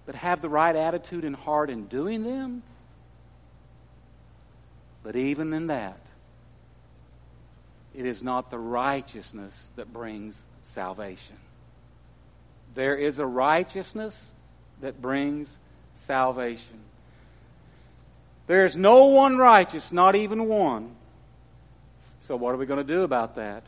But 0.05 0.13
have 0.13 0.39
the 0.39 0.49
right 0.49 0.75
attitude 0.75 1.23
and 1.23 1.35
heart 1.35 1.71
in 1.71 1.87
doing 1.87 2.21
them. 2.21 2.61
But 5.01 5.15
even 5.15 5.51
in 5.51 5.67
that, 5.67 5.99
it 7.95 8.05
is 8.05 8.21
not 8.21 8.51
the 8.51 8.59
righteousness 8.59 9.71
that 9.77 9.91
brings 9.91 10.45
salvation. 10.61 11.37
There 12.75 12.95
is 12.95 13.17
a 13.17 13.25
righteousness 13.25 14.23
that 14.81 15.01
brings 15.01 15.57
salvation. 15.93 16.77
There 18.45 18.65
is 18.65 18.75
no 18.75 19.05
one 19.05 19.37
righteous, 19.37 19.91
not 19.91 20.15
even 20.15 20.47
one. 20.47 20.95
So, 22.27 22.35
what 22.35 22.55
are 22.55 22.57
we 22.57 22.65
going 22.65 22.85
to 22.85 22.93
do 22.93 23.03
about 23.03 23.35
that? 23.35 23.67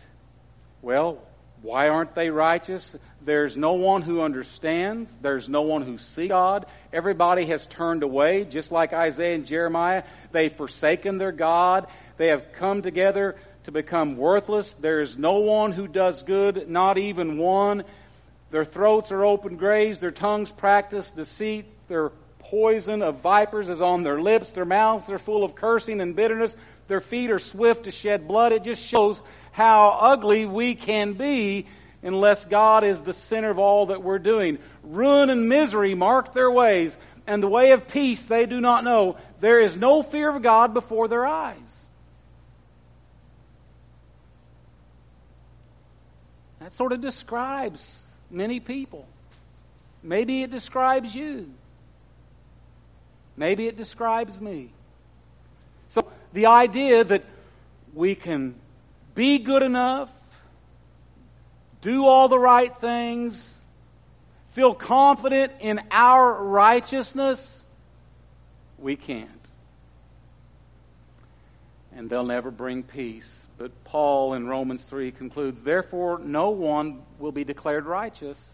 Well, 0.82 1.20
why 1.62 1.90
aren't 1.90 2.16
they 2.16 2.32
righteous? 2.32 2.96
There's 3.24 3.56
no 3.56 3.74
one 3.74 4.02
who 4.02 4.22
understands. 4.22 5.16
There's 5.20 5.48
no 5.48 5.62
one 5.62 5.84
who 5.84 6.00
sees 6.00 6.30
God. 6.30 6.66
Everybody 6.92 7.46
has 7.46 7.68
turned 7.68 8.02
away, 8.02 8.46
just 8.46 8.72
like 8.72 8.94
Isaiah 8.94 9.36
and 9.36 9.46
Jeremiah. 9.46 10.04
They've 10.32 10.52
forsaken 10.52 11.20
their 11.20 11.32
God. 11.32 11.86
They 12.18 12.30
have 12.30 12.54
come 12.54 12.82
together 12.82 13.36
to 13.66 13.72
become 13.72 14.18
worthless. 14.18 14.74
There's 14.74 15.20
no 15.20 15.34
one 15.34 15.72
who 15.72 15.88
does 15.88 16.24
good, 16.24 16.68
not 16.68 16.98
even 16.98 17.38
one. 17.38 17.84
Their 18.50 18.66
throats 18.66 19.12
are 19.12 19.24
open 19.24 19.58
graves. 19.58 20.00
Their 20.00 20.10
tongues 20.10 20.50
practice 20.50 21.12
deceit. 21.12 21.68
Their 21.90 22.10
poison 22.40 23.04
of 23.04 23.20
vipers 23.22 23.70
is 23.70 23.82
on 23.82 24.02
their 24.02 24.20
lips. 24.20 24.50
Their 24.50 24.66
mouths 24.66 25.12
are 25.12 25.20
full 25.20 25.44
of 25.44 25.54
cursing 25.54 26.02
and 26.02 26.16
bitterness. 26.16 26.56
Their 26.88 27.02
feet 27.02 27.32
are 27.32 27.40
swift 27.40 27.84
to 27.84 27.92
shed 27.92 28.28
blood. 28.28 28.52
It 28.52 28.64
just 28.64 28.86
shows 28.86 29.22
how 29.52 29.98
ugly 30.02 30.46
we 30.46 30.76
can 30.76 31.14
be 31.14 31.66
unless 32.02 32.46
God 32.46 32.84
is 32.84 33.02
the 33.02 33.14
center 33.14 33.50
of 33.50 33.60
all 33.60 33.88
that 33.88 34.04
we're 34.04 34.20
doing. 34.20 34.60
Ruin 34.84 35.30
and 35.30 35.50
misery 35.50 35.96
mark 35.96 36.34
their 36.34 36.52
ways, 36.52 36.96
and 37.26 37.44
the 37.44 37.48
way 37.48 37.72
of 37.72 37.88
peace 37.88 38.24
they 38.24 38.46
do 38.46 38.62
not 38.62 38.84
know. 38.84 39.18
There 39.40 39.60
is 39.60 39.76
no 39.76 40.04
fear 40.04 40.30
of 40.30 40.42
God 40.42 40.74
before 40.74 41.08
their 41.08 41.26
eyes. 41.26 41.58
That 46.60 46.74
sort 46.74 46.92
of 46.92 47.02
describes 47.02 48.02
many 48.30 48.60
people. 48.60 49.08
Maybe 50.04 50.44
it 50.44 50.52
describes 50.52 51.14
you. 51.14 51.52
Maybe 53.36 53.68
it 53.68 53.78
describes 53.78 54.40
me. 54.40 54.72
The 56.34 56.48
idea 56.48 57.04
that 57.04 57.24
we 57.94 58.16
can 58.16 58.56
be 59.16 59.40
good 59.40 59.64
enough, 59.64 60.12
do 61.82 62.06
all 62.06 62.28
the 62.28 62.40
right 62.40 62.76
things, 62.80 63.58
feel 64.50 64.74
confident 64.74 65.54
in 65.60 65.80
our 65.92 66.44
righteousness, 66.44 67.62
we 68.78 68.96
can't. 68.96 69.30
And 71.96 72.10
they'll 72.10 72.24
never 72.24 72.52
bring 72.52 72.84
peace. 72.84 73.46
But 73.58 73.72
Paul 73.86 74.36
in 74.36 74.48
Romans 74.48 74.84
3 74.84 75.12
concludes, 75.12 75.62
Therefore, 75.62 76.20
no 76.20 76.52
one 76.52 77.02
will 77.18 77.32
be 77.32 77.44
declared 77.44 77.86
righteous 77.86 78.54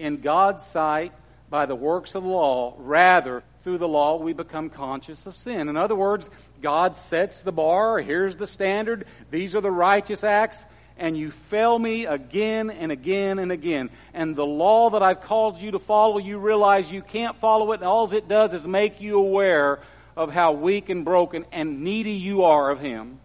in 0.00 0.20
God's 0.20 0.64
sight 0.66 1.12
by 1.48 1.66
the 1.66 1.76
works 1.76 2.14
of 2.16 2.24
the 2.24 2.28
law. 2.28 2.74
Rather, 2.78 3.44
through 3.62 3.78
the 3.78 3.88
law, 3.88 4.16
we 4.16 4.32
become 4.32 4.70
conscious 4.70 5.26
of 5.26 5.36
sin. 5.36 5.68
In 5.68 5.76
other 5.76 5.94
words, 5.94 6.28
God 6.62 6.96
sets 6.96 7.40
the 7.40 7.52
bar. 7.52 7.98
Here's 7.98 8.36
the 8.36 8.46
standard. 8.46 9.06
These 9.30 9.54
are 9.54 9.60
the 9.60 9.70
righteous 9.70 10.24
acts. 10.24 10.64
And 10.96 11.16
you 11.16 11.30
fail 11.30 11.78
me 11.78 12.04
again 12.04 12.70
and 12.70 12.92
again 12.92 13.38
and 13.38 13.50
again. 13.50 13.90
And 14.12 14.36
the 14.36 14.46
law 14.46 14.90
that 14.90 15.02
I've 15.02 15.22
called 15.22 15.58
you 15.58 15.70
to 15.70 15.78
follow, 15.78 16.18
you 16.18 16.38
realize 16.38 16.92
you 16.92 17.02
can't 17.02 17.36
follow 17.36 17.72
it. 17.72 17.76
And 17.76 17.84
all 17.84 18.12
it 18.12 18.28
does 18.28 18.52
is 18.52 18.66
make 18.66 19.00
you 19.00 19.18
aware 19.18 19.80
of 20.16 20.30
how 20.30 20.52
weak 20.52 20.90
and 20.90 21.04
broken 21.04 21.46
and 21.52 21.82
needy 21.82 22.12
you 22.12 22.44
are 22.44 22.70
of 22.70 22.80
Him. 22.80 23.18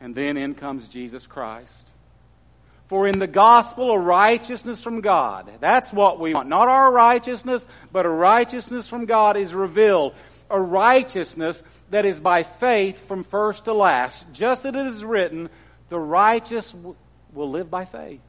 And 0.00 0.14
then 0.14 0.36
in 0.36 0.54
comes 0.54 0.88
Jesus 0.88 1.26
Christ. 1.26 1.90
For 2.88 3.08
in 3.08 3.18
the 3.18 3.26
gospel, 3.26 3.90
a 3.90 3.98
righteousness 3.98 4.82
from 4.82 5.00
God. 5.00 5.50
That's 5.60 5.92
what 5.92 6.20
we 6.20 6.34
want. 6.34 6.48
Not 6.48 6.68
our 6.68 6.92
righteousness, 6.92 7.66
but 7.90 8.06
a 8.06 8.10
righteousness 8.10 8.88
from 8.88 9.06
God 9.06 9.36
is 9.36 9.52
revealed. 9.52 10.14
A 10.48 10.60
righteousness 10.60 11.62
that 11.90 12.04
is 12.04 12.20
by 12.20 12.44
faith 12.44 13.08
from 13.08 13.24
first 13.24 13.64
to 13.64 13.72
last. 13.72 14.32
Just 14.32 14.64
as 14.64 14.74
it 14.74 14.86
is 14.86 15.04
written, 15.04 15.48
the 15.88 15.98
righteous 15.98 16.72
will 17.32 17.50
live 17.50 17.68
by 17.68 17.86
faith. 17.86 18.20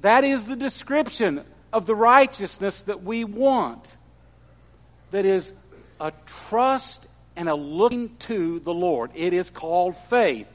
That 0.00 0.24
is 0.24 0.44
the 0.44 0.56
description 0.56 1.44
of 1.72 1.86
the 1.86 1.94
righteousness 1.94 2.82
that 2.82 3.04
we 3.04 3.22
want. 3.22 3.96
That 5.12 5.24
is 5.24 5.52
a 6.00 6.12
trust 6.48 7.06
and 7.36 7.48
a 7.48 7.54
looking 7.54 8.16
to 8.16 8.58
the 8.58 8.74
Lord. 8.74 9.12
It 9.14 9.32
is 9.32 9.48
called 9.48 9.96
faith. 9.96 10.48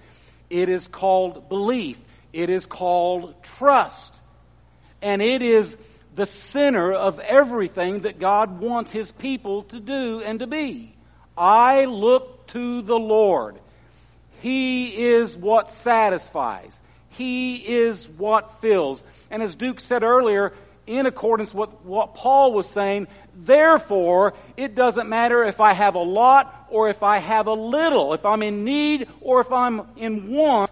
It 0.49 0.67
is 0.67 0.87
called 0.87 1.47
belief. 1.47 1.97
It 2.33 2.49
is 2.49 2.65
called 2.65 3.41
trust. 3.43 4.15
And 5.01 5.21
it 5.21 5.41
is 5.41 5.77
the 6.15 6.25
center 6.25 6.93
of 6.93 7.19
everything 7.19 8.01
that 8.01 8.19
God 8.19 8.59
wants 8.59 8.91
His 8.91 9.11
people 9.11 9.63
to 9.63 9.79
do 9.79 10.21
and 10.21 10.39
to 10.39 10.47
be. 10.47 10.93
I 11.37 11.85
look 11.85 12.47
to 12.47 12.81
the 12.81 12.99
Lord. 12.99 13.57
He 14.41 15.07
is 15.07 15.35
what 15.35 15.69
satisfies. 15.69 16.81
He 17.09 17.55
is 17.55 18.07
what 18.07 18.61
fills. 18.61 19.03
And 19.31 19.41
as 19.41 19.55
Duke 19.55 19.79
said 19.79 20.03
earlier, 20.03 20.53
in 20.87 21.05
accordance 21.05 21.53
with 21.53 21.69
what 21.83 22.15
Paul 22.15 22.53
was 22.53 22.67
saying, 22.67 23.07
therefore, 23.35 24.33
it 24.57 24.75
doesn't 24.75 25.07
matter 25.07 25.43
if 25.43 25.61
I 25.61 25.73
have 25.73 25.95
a 25.95 25.99
lot 25.99 26.67
or 26.69 26.89
if 26.89 27.03
I 27.03 27.19
have 27.19 27.47
a 27.47 27.53
little, 27.53 28.13
if 28.13 28.25
I'm 28.25 28.41
in 28.41 28.63
need 28.63 29.07
or 29.21 29.41
if 29.41 29.51
I'm 29.51 29.81
in 29.97 30.31
want, 30.31 30.71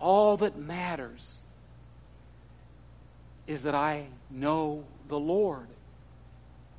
all 0.00 0.36
that 0.38 0.58
matters 0.58 1.40
is 3.46 3.62
that 3.62 3.74
I 3.74 4.06
know 4.30 4.84
the 5.08 5.18
Lord. 5.18 5.66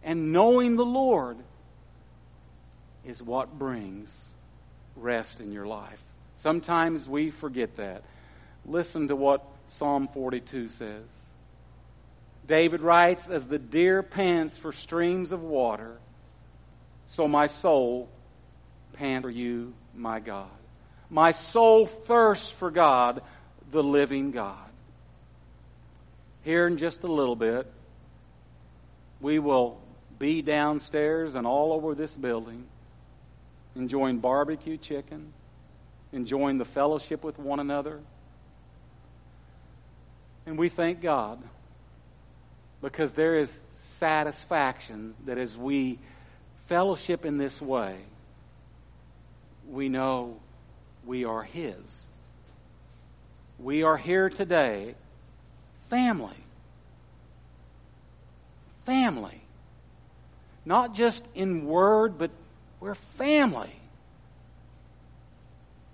And 0.03 0.31
knowing 0.31 0.75
the 0.75 0.85
Lord 0.85 1.37
is 3.05 3.21
what 3.21 3.57
brings 3.57 4.13
rest 4.95 5.41
in 5.41 5.51
your 5.51 5.65
life. 5.65 6.01
Sometimes 6.37 7.07
we 7.07 7.31
forget 7.31 7.75
that. 7.77 8.03
Listen 8.65 9.07
to 9.07 9.15
what 9.15 9.43
Psalm 9.69 10.07
42 10.13 10.69
says. 10.69 11.03
David 12.47 12.81
writes, 12.81 13.29
As 13.29 13.45
the 13.47 13.59
deer 13.59 14.03
pants 14.03 14.57
for 14.57 14.71
streams 14.71 15.31
of 15.31 15.41
water, 15.41 15.97
so 17.07 17.27
my 17.27 17.47
soul 17.47 18.09
pants 18.93 19.23
for 19.23 19.29
you, 19.29 19.73
my 19.95 20.19
God. 20.19 20.49
My 21.09 21.31
soul 21.31 21.85
thirsts 21.85 22.49
for 22.51 22.69
God, 22.69 23.21
the 23.71 23.83
living 23.83 24.31
God. 24.31 24.57
Here 26.43 26.67
in 26.67 26.77
just 26.77 27.03
a 27.03 27.11
little 27.11 27.35
bit, 27.35 27.71
we 29.21 29.39
will 29.39 29.79
be 30.17 30.41
downstairs 30.41 31.35
and 31.35 31.47
all 31.47 31.73
over 31.73 31.95
this 31.95 32.15
building 32.15 32.65
enjoying 33.75 34.19
barbecue 34.19 34.77
chicken, 34.77 35.31
enjoying 36.11 36.57
the 36.57 36.65
fellowship 36.65 37.23
with 37.23 37.39
one 37.39 37.59
another. 37.59 37.99
And 40.45 40.57
we 40.57 40.69
thank 40.69 41.01
God 41.01 41.39
because 42.81 43.13
there 43.13 43.37
is 43.37 43.59
satisfaction 43.71 45.13
that 45.25 45.37
as 45.37 45.57
we 45.57 45.99
fellowship 46.67 47.25
in 47.25 47.37
this 47.37 47.61
way, 47.61 47.97
we 49.69 49.89
know 49.89 50.37
we 51.09 51.25
are 51.25 51.41
His. 51.41 52.07
We 53.57 53.81
are 53.81 53.97
here 53.97 54.29
today, 54.29 54.93
family. 55.89 56.37
Family. 58.85 59.41
Not 60.65 60.93
just 60.93 61.25
in 61.33 61.65
word, 61.65 62.19
but 62.19 62.29
we're 62.79 62.93
family. 62.93 63.75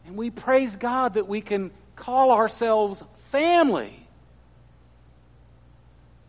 And 0.06 0.18
we 0.18 0.32
praise 0.32 0.76
God 0.76 1.14
that 1.14 1.30
we 1.30 1.40
can 1.40 1.72
call 1.96 2.32
ourselves 2.32 3.02
family. 3.30 3.98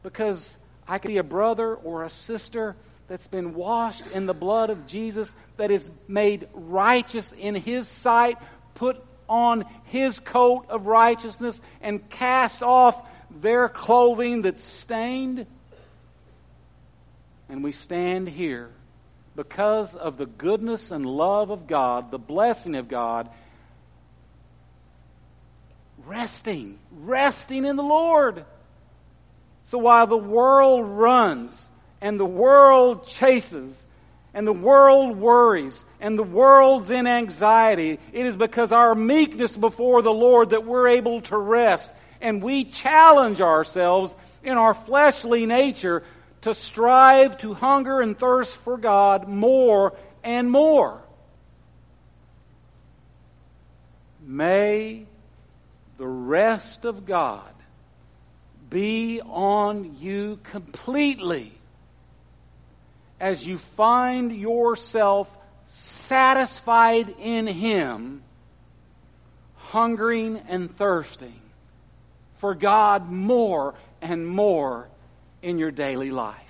Because 0.05 0.57
I 0.87 0.99
could 0.99 1.09
be 1.09 1.18
a 1.18 1.24
brother 1.24 1.74
or 1.74 2.05
a 2.05 2.11
sister 2.11 2.76
that's 3.09 3.26
been 3.26 3.55
washed 3.55 4.07
in 4.12 4.26
the 4.26 4.34
blood 4.34 4.70
of 4.70 4.87
Jesus, 4.87 5.34
that 5.57 5.70
is 5.70 5.89
made 6.09 6.49
righteous 6.55 7.32
in 7.32 7.55
His 7.55 7.89
sight, 7.89 8.39
put 8.76 9.04
on 9.28 9.64
His 9.86 10.20
coat 10.20 10.66
of 10.68 10.86
righteousness, 10.86 11.60
and 11.80 12.08
cast 12.08 12.62
off 12.62 13.04
their 13.40 13.68
clothing 13.68 14.42
that's 14.42 14.62
stained. 14.62 15.46
And 17.48 17.64
we 17.64 17.72
stand 17.72 18.28
here 18.28 18.70
because 19.34 19.94
of 19.94 20.16
the 20.16 20.26
goodness 20.26 20.90
and 20.90 21.04
love 21.04 21.50
of 21.50 21.66
God, 21.66 22.10
the 22.10 22.18
blessing 22.18 22.76
of 22.76 22.88
God, 22.88 23.28
resting, 26.06 26.78
resting 26.92 27.64
in 27.64 27.76
the 27.76 27.82
Lord. 27.82 28.44
So 29.64 29.78
while 29.78 30.06
the 30.06 30.16
world 30.16 30.86
runs 30.86 31.70
and 32.00 32.18
the 32.18 32.24
world 32.24 33.08
chases 33.08 33.86
and 34.32 34.46
the 34.46 34.52
world 34.52 35.16
worries 35.16 35.84
and 36.01 36.18
the 36.18 36.22
world's 36.22 36.90
in 36.90 37.07
anxiety, 37.07 37.99
it 38.12 38.26
is 38.26 38.36
because 38.36 38.72
our 38.72 38.94
meekness 38.94 39.57
before 39.57 40.03
the 40.03 40.12
Lord 40.12 40.51
that 40.51 40.64
we're 40.64 40.88
able 40.88 41.22
to 41.22 41.36
rest. 41.36 41.90
And 42.20 42.42
we 42.42 42.64
challenge 42.64 43.40
ourselves 43.40 44.14
in 44.42 44.59
our 44.59 44.74
fleshly 44.74 45.47
nature 45.47 46.03
to 46.42 46.55
strive 46.55 47.38
to 47.38 47.55
hunger 47.55 48.01
and 48.01 48.18
thirst 48.18 48.57
for 48.57 48.76
God 48.76 49.28
more 49.28 49.94
and 50.22 50.51
more. 50.51 51.03
May 54.24 55.07
the 55.99 56.07
rest 56.07 56.84
of 56.84 57.07
God 57.07 57.53
be 58.68 59.20
on 59.20 59.97
you 60.01 60.38
completely 60.42 61.53
as 63.20 63.47
you 63.47 63.57
find 63.57 64.32
yourself 64.32 65.34
satisfied 65.66 67.14
in 67.18 67.46
Him, 67.46 68.22
hungering 69.56 70.38
and 70.48 70.70
thirsting 70.70 71.40
for 72.36 72.54
God 72.54 73.10
more 73.10 73.74
and 74.00 74.26
more 74.26 74.88
in 75.42 75.58
your 75.58 75.70
daily 75.70 76.10
life. 76.10 76.42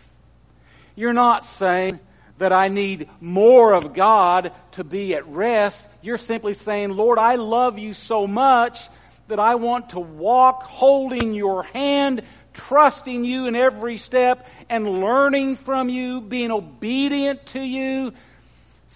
You're 0.95 1.13
not 1.13 1.45
saying 1.45 2.01
that 2.39 2.53
I 2.53 2.69
need 2.69 3.09
more 3.21 3.73
of 3.73 3.95
God 3.95 4.53
to 4.73 4.85
be 4.85 5.15
at 5.15 5.27
rest. 5.27 5.87
You're 6.03 6.19
simply 6.19 6.55
saying, 6.55 6.91
Lord, 6.91 7.19
I 7.19 7.37
love 7.37 7.79
you 7.79 7.93
so 7.95 8.27
much 8.27 8.89
that 9.29 9.39
I 9.39 9.55
want 9.57 9.91
to 9.91 10.01
walk 10.01 10.63
holding 10.63 11.35
your 11.35 11.63
hand, 11.63 12.23
trusting 12.53 13.25
you 13.25 13.47
in 13.47 13.57
every 13.57 13.99
step 13.99 14.47
and 14.69 15.01
learning 15.01 15.57
from 15.57 15.89
you, 15.89 16.21
being 16.21 16.51
obedient 16.51 17.47
to 17.47 17.61
you 17.61 18.13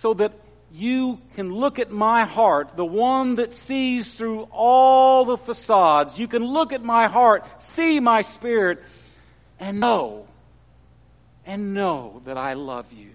so 0.01 0.14
that 0.14 0.32
you 0.72 1.20
can 1.34 1.53
look 1.53 1.78
at 1.78 1.90
my 1.90 2.24
heart, 2.24 2.74
the 2.74 2.86
one 2.86 3.36
that 3.36 3.53
sees 3.53 4.14
through 4.14 4.48
all 4.51 5.26
the 5.26 5.36
facades. 5.36 6.18
You 6.18 6.26
can 6.26 6.42
look 6.42 6.72
at 6.72 6.82
my 6.82 7.07
heart, 7.07 7.44
see 7.61 8.01
my 8.01 8.22
spirit, 8.22 8.82
and 9.59 9.78
know, 9.78 10.26
and 11.44 11.74
know 11.74 12.22
that 12.24 12.38
I 12.38 12.55
love 12.55 12.90
you. 12.94 13.11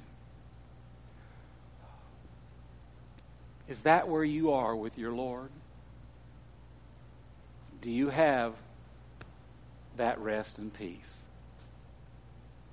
Is 3.68 3.82
that 3.82 4.08
where 4.08 4.24
you 4.24 4.54
are 4.54 4.76
with 4.76 5.00
your 5.00 5.12
Lord? 5.12 5.50
Do 7.82 7.90
you 7.90 8.10
have 8.10 8.54
that 9.98 10.20
rest 10.20 10.60
and 10.60 10.72
peace? 10.72 11.25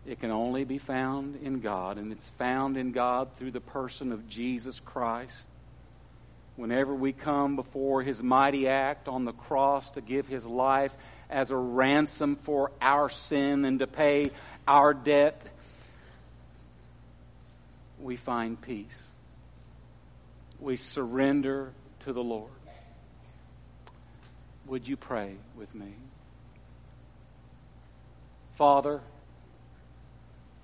It 0.06 0.18
can 0.18 0.30
only 0.30 0.64
be 0.64 0.78
found 0.78 1.36
in 1.36 1.60
God, 1.60 1.96
and 1.96 2.10
it's 2.10 2.28
found 2.30 2.76
in 2.76 2.92
God 2.92 3.28
through 3.36 3.52
the 3.52 3.60
person 3.60 4.12
of 4.12 4.28
Jesus 4.28 4.80
Christ. 4.80 5.46
Whenever 6.56 6.94
we 6.94 7.12
come 7.12 7.54
before 7.56 8.02
His 8.02 8.22
mighty 8.22 8.66
act 8.68 9.06
on 9.06 9.24
the 9.24 9.32
cross 9.32 9.92
to 9.92 10.00
give 10.00 10.26
His 10.26 10.44
life 10.44 10.92
as 11.30 11.50
a 11.50 11.56
ransom 11.56 12.36
for 12.36 12.72
our 12.80 13.08
sin 13.08 13.64
and 13.64 13.78
to 13.78 13.86
pay 13.86 14.32
our 14.66 14.92
debt, 14.92 15.40
we 18.00 18.16
find 18.16 18.60
peace. 18.60 19.10
We 20.60 20.76
surrender 20.76 21.72
to 22.00 22.12
the 22.12 22.22
Lord. 22.22 22.50
Would 24.66 24.88
you 24.88 24.96
pray 24.96 25.36
with 25.56 25.74
me? 25.74 25.94
Father, 28.54 29.00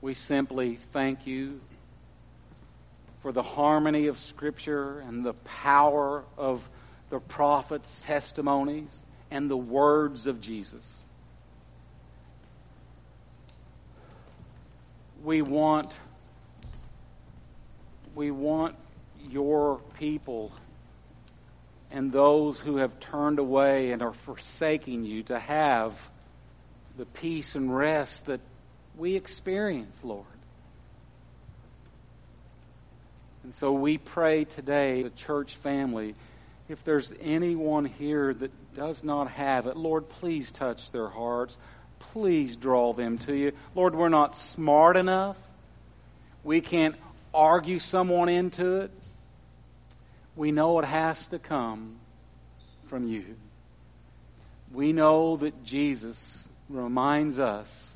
we 0.01 0.15
simply 0.15 0.77
thank 0.77 1.27
you 1.27 1.61
for 3.21 3.33
the 3.33 3.43
harmony 3.43 4.07
of 4.07 4.19
Scripture 4.19 5.01
and 5.01 5.25
the 5.25 5.35
power 5.35 6.25
of 6.37 6.69
the 7.11 7.19
prophets' 7.19 8.03
testimonies 8.05 9.03
and 9.31 9.51
the 9.51 9.57
words 9.57 10.27
of 10.27 10.41
Jesus. 10.41 10.95
We 15.25 15.43
want, 15.43 15.93
we 18.15 18.31
want 18.31 18.77
your 19.29 19.81
people 19.99 20.53
and 21.91 22.13
those 22.13 22.61
who 22.61 22.77
have 22.77 23.01
turned 23.01 23.39
away 23.39 23.91
and 23.91 24.03
are 24.03 24.13
forsaking 24.13 25.05
you 25.05 25.25
to 25.25 25.39
have 25.39 25.95
the 26.97 27.07
peace 27.07 27.55
and 27.55 27.75
rest 27.75 28.27
that 28.27 28.41
we 28.99 29.15
experience, 29.15 30.03
Lord. 30.03 30.27
And 33.45 33.55
so 33.55 33.73
we 33.73 33.97
pray 33.97 34.45
today, 34.45 35.03
the 35.03 35.11
church 35.11 35.55
family, 35.57 36.15
if 36.69 36.85
there's 36.85 37.15
anyone 37.21 37.87
here 37.87 38.35
that 38.35 38.51
does 38.75 39.03
not 39.03 39.31
have 39.31 39.67
it, 39.67 39.77
Lord, 39.77 40.09
please 40.09 40.53
touch 40.53 40.91
their 40.91 41.09
hearts. 41.09 41.57
Please 42.13 42.57
draw 42.57 42.93
them 42.93 43.17
to 43.19 43.35
you. 43.35 43.53
Lord, 43.75 43.95
we're 43.95 44.11
not 44.11 44.37
smart 44.37 44.97
enough. 44.97 45.39
We 46.45 46.61
can't 46.61 46.97
argue 47.33 47.79
someone 47.79 48.29
into 48.29 48.83
it. 48.83 48.91
We 50.37 50.53
know 50.53 50.79
it 50.79 50.85
has 50.85 51.29
to 51.29 51.39
come 51.39 51.97
from 52.87 53.07
you. 53.07 53.37
We 54.73 54.93
know 54.93 55.37
that 55.39 55.65
Jesus 55.65 56.47
reminds 56.69 57.39
us, 57.39 57.93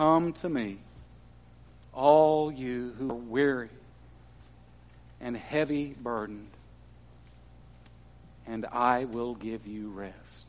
Come 0.00 0.32
to 0.32 0.48
me, 0.48 0.78
all 1.92 2.50
you 2.50 2.94
who 2.98 3.10
are 3.10 3.14
weary 3.14 3.68
and 5.20 5.36
heavy 5.36 5.94
burdened, 6.00 6.48
and 8.46 8.64
I 8.64 9.04
will 9.04 9.34
give 9.34 9.66
you 9.66 9.90
rest. 9.90 10.46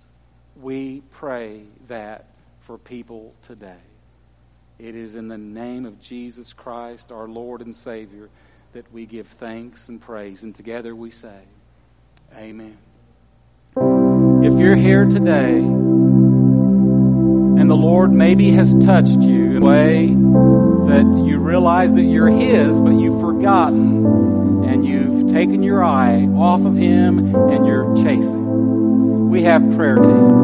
We 0.56 1.02
pray 1.12 1.64
that 1.89 2.28
for 2.62 2.78
people 2.78 3.34
today. 3.45 3.84
It 4.80 4.95
is 4.95 5.16
in 5.16 5.28
the 5.28 5.38
name 5.38 5.86
of 5.86 6.02
Jesus 6.02 6.54
Christ, 6.54 7.12
our 7.12 7.28
Lord 7.28 7.60
and 7.60 7.76
Savior 7.76 8.30
that 8.72 8.89
we 8.93 9.06
give 9.06 9.28
thanks 9.28 9.89
and 9.89 9.99
praise. 9.99 10.43
And 10.43 10.56
together 10.56 10.95
we 10.95 11.12
say, 11.12 11.41
Amen. 12.38 12.78
If 13.76 14.58
you're 14.58 14.78
here 14.78 15.04
today 15.04 15.60
the 17.72 17.78
Lord 17.78 18.11
maybe 18.11 18.51
has 18.51 18.74
touched 18.84 19.22
you 19.22 19.55
in 19.55 19.63
a 19.63 19.65
way 19.65 20.07
that 20.07 21.24
you 21.26 21.39
realize 21.39 21.93
that 21.93 22.01
you're 22.01 22.28
His, 22.28 22.82
but 22.82 22.89
you've 22.89 23.22
forgotten 23.22 24.65
and 24.65 24.86
you've 24.86 25.32
taken 25.32 25.63
your 25.63 25.82
eye 25.82 26.26
off 26.36 26.65
of 26.65 26.76
Him 26.76 27.34
and 27.34 27.65
you're 27.65 27.95
chasing, 27.95 29.30
we 29.30 29.43
have 29.43 29.61
prayer 29.78 29.95
teams 29.95 30.43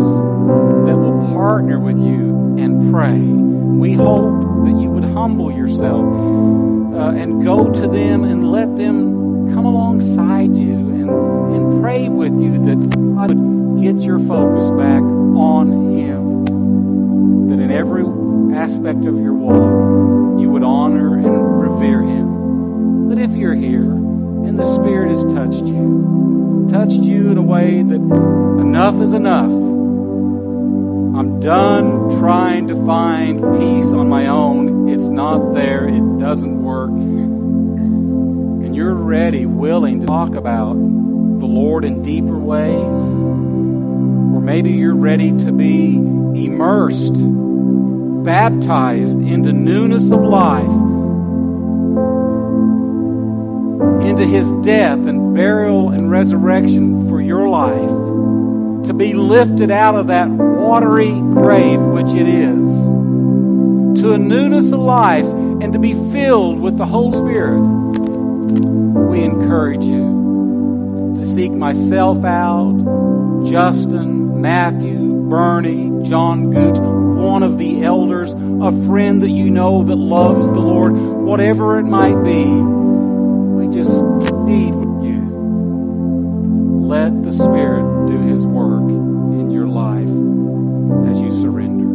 that 0.88 0.95
will 0.95 1.19
partner 1.36 1.78
with 1.78 1.97
you 1.97 2.55
and 2.59 2.93
pray. 2.93 3.19
We 3.19 3.91
hope 3.91 4.63
that 4.63 4.80
you 4.82 4.89
would 4.91 5.03
humble 5.03 5.51
yourself 5.51 6.05
uh, 6.05 7.09
and 7.09 7.43
go 7.43 7.69
to 7.69 7.88
them 7.89 8.23
and 8.23 8.49
let 8.53 8.73
them 8.78 9.53
come 9.53 9.65
alongside 9.65 10.55
you 10.55 10.75
and, 10.75 11.09
and 11.09 11.82
pray 11.82 12.07
with 12.07 12.39
you 12.39 12.67
that 12.67 12.89
God 12.89 13.36
would 13.36 13.84
get 13.84 13.97
your 13.97 14.19
focus 14.19 14.71
back 14.71 15.01
on 15.03 15.97
Him. 15.97 16.26
That 17.48 17.60
in 17.60 17.72
every 17.72 18.04
aspect 18.56 19.06
of 19.06 19.20
your 19.20 19.34
walk, 19.34 20.39
you 20.41 20.50
would 20.50 20.64
honor 20.64 21.16
and 21.18 21.62
revere 21.62 22.02
Him. 22.02 23.08
But 23.10 23.18
if 23.18 23.32
you're 23.32 23.56
here 23.56 23.84
and 23.84 24.60
the 24.60 24.76
Spirit 24.76 25.12
has 25.12 25.26
touched 25.26 25.66
you, 25.66 26.68
touched 26.70 27.00
you 27.00 27.32
in 27.32 27.38
a 27.38 27.41
way 27.41 27.82
that 27.84 27.95
enough 27.95 29.02
is 29.02 29.14
enough, 29.14 29.52
I'm 31.18 31.39
done 31.39 32.20
trying 32.20 32.68
to 32.68 32.76
find 32.86 33.39
peace 33.58 33.91
on 33.91 34.08
my 34.10 34.28
own. 34.28 34.89
It's 34.89 35.10
not 35.10 35.54
there. 35.54 35.88
It 35.88 36.20
doesn't 36.20 36.62
work. 36.62 36.91
And 36.91 38.76
you're 38.76 38.93
ready, 38.93 39.45
willing 39.45 40.02
to 40.02 40.06
talk 40.06 40.36
about 40.36 40.74
the 40.74 41.45
Lord 41.45 41.86
in 41.86 42.02
deeper 42.04 42.38
ways. 42.38 42.84
Or 44.36 44.41
maybe 44.41 44.74
you're 44.74 44.93
ready 44.95 45.32
to 45.32 45.52
be 45.52 45.95
immersed, 45.95 47.16
baptized 48.28 49.21
into 49.21 49.53
newness 49.53 50.11
of 50.11 50.19
life, 50.19 50.65
into 54.05 54.25
His 54.25 54.51
death 54.65 55.05
and 55.05 55.34
burial 55.34 55.91
and 55.91 56.11
resurrection 56.11 57.07
for 57.07 57.21
your 57.21 57.47
life 57.47 58.86
to 58.86 58.93
be 58.93 59.13
lifted 59.13 59.71
out 59.71 59.95
of 59.95 60.07
that 60.07 60.28
watery 60.28 61.11
grave 61.11 61.80
which 61.80 62.09
it 62.09 62.28
is 62.28 62.67
to 64.01 64.11
a 64.11 64.17
newness 64.17 64.73
of 64.73 64.80
life 64.82 65.25
and 65.25 65.71
to 65.71 65.80
be 65.80 65.93
filled 66.11 66.59
with 66.59 66.78
the 66.78 66.86
Holy 66.86 67.17
Spirit. 67.17 67.61
We 67.61 69.21
encourage 69.21 69.86
you 69.86 71.15
to 71.17 71.34
seek 71.34 71.53
myself 71.53 72.25
out, 72.25 73.45
Justin, 73.49 74.41
Matthew, 74.41 75.13
Bernie, 75.30 76.09
John 76.09 76.51
Gooch, 76.51 76.97
one 77.28 77.43
of 77.43 77.57
the 77.57 77.84
elders, 77.84 78.32
a 78.32 78.88
friend 78.88 79.21
that 79.21 79.30
you 79.30 79.49
know 79.49 79.84
that 79.84 79.95
loves 79.95 80.47
the 80.47 80.59
Lord, 80.59 80.93
whatever 80.93 81.78
it 81.78 81.84
might 81.84 82.23
be. 82.23 82.45
We 82.45 83.67
just 83.73 84.01
need 84.45 84.73
you. 85.05 85.28
Let 86.88 87.21
the 87.23 87.34
Spirit 87.34 88.07
do 88.07 88.17
His 88.21 88.45
work 88.45 88.89
in 88.89 89.51
your 89.51 89.67
life 89.67 90.07
as 91.11 91.21
you 91.21 91.30
surrender. 91.41 91.86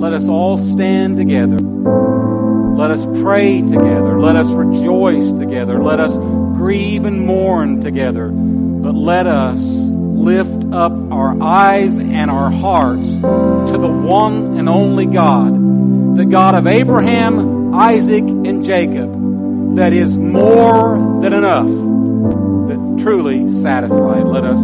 Let 0.00 0.14
us 0.14 0.26
all 0.26 0.56
stand 0.56 1.18
together. 1.18 1.58
Let 1.58 2.90
us 2.90 3.04
pray 3.22 3.60
together. 3.60 4.18
Let 4.18 4.36
us 4.36 4.48
rejoice 4.48 5.34
together. 5.34 5.82
Let 5.82 6.00
us 6.00 6.16
grieve 6.16 7.04
and 7.04 7.26
mourn 7.26 7.82
together. 7.82 8.28
But 8.30 8.94
let 8.94 9.26
us 9.26 9.60
lift 9.60 10.64
up 10.72 11.01
our 11.22 11.40
eyes 11.40 11.98
and 11.98 12.30
our 12.30 12.50
hearts 12.50 13.06
to 13.06 13.78
the 13.78 13.88
one 13.88 14.58
and 14.58 14.68
only 14.68 15.06
God, 15.06 16.16
the 16.16 16.24
God 16.24 16.56
of 16.56 16.66
Abraham, 16.66 17.72
Isaac, 17.74 18.24
and 18.24 18.64
Jacob, 18.64 19.76
that 19.76 19.92
is 19.92 20.18
more 20.18 20.98
than 21.22 21.32
enough, 21.32 21.68
that 21.68 22.98
truly 23.02 23.62
satisfied. 23.62 24.24
Let 24.24 24.44
us 24.44 24.58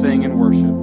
sing 0.00 0.24
and 0.24 0.40
worship. 0.40 0.79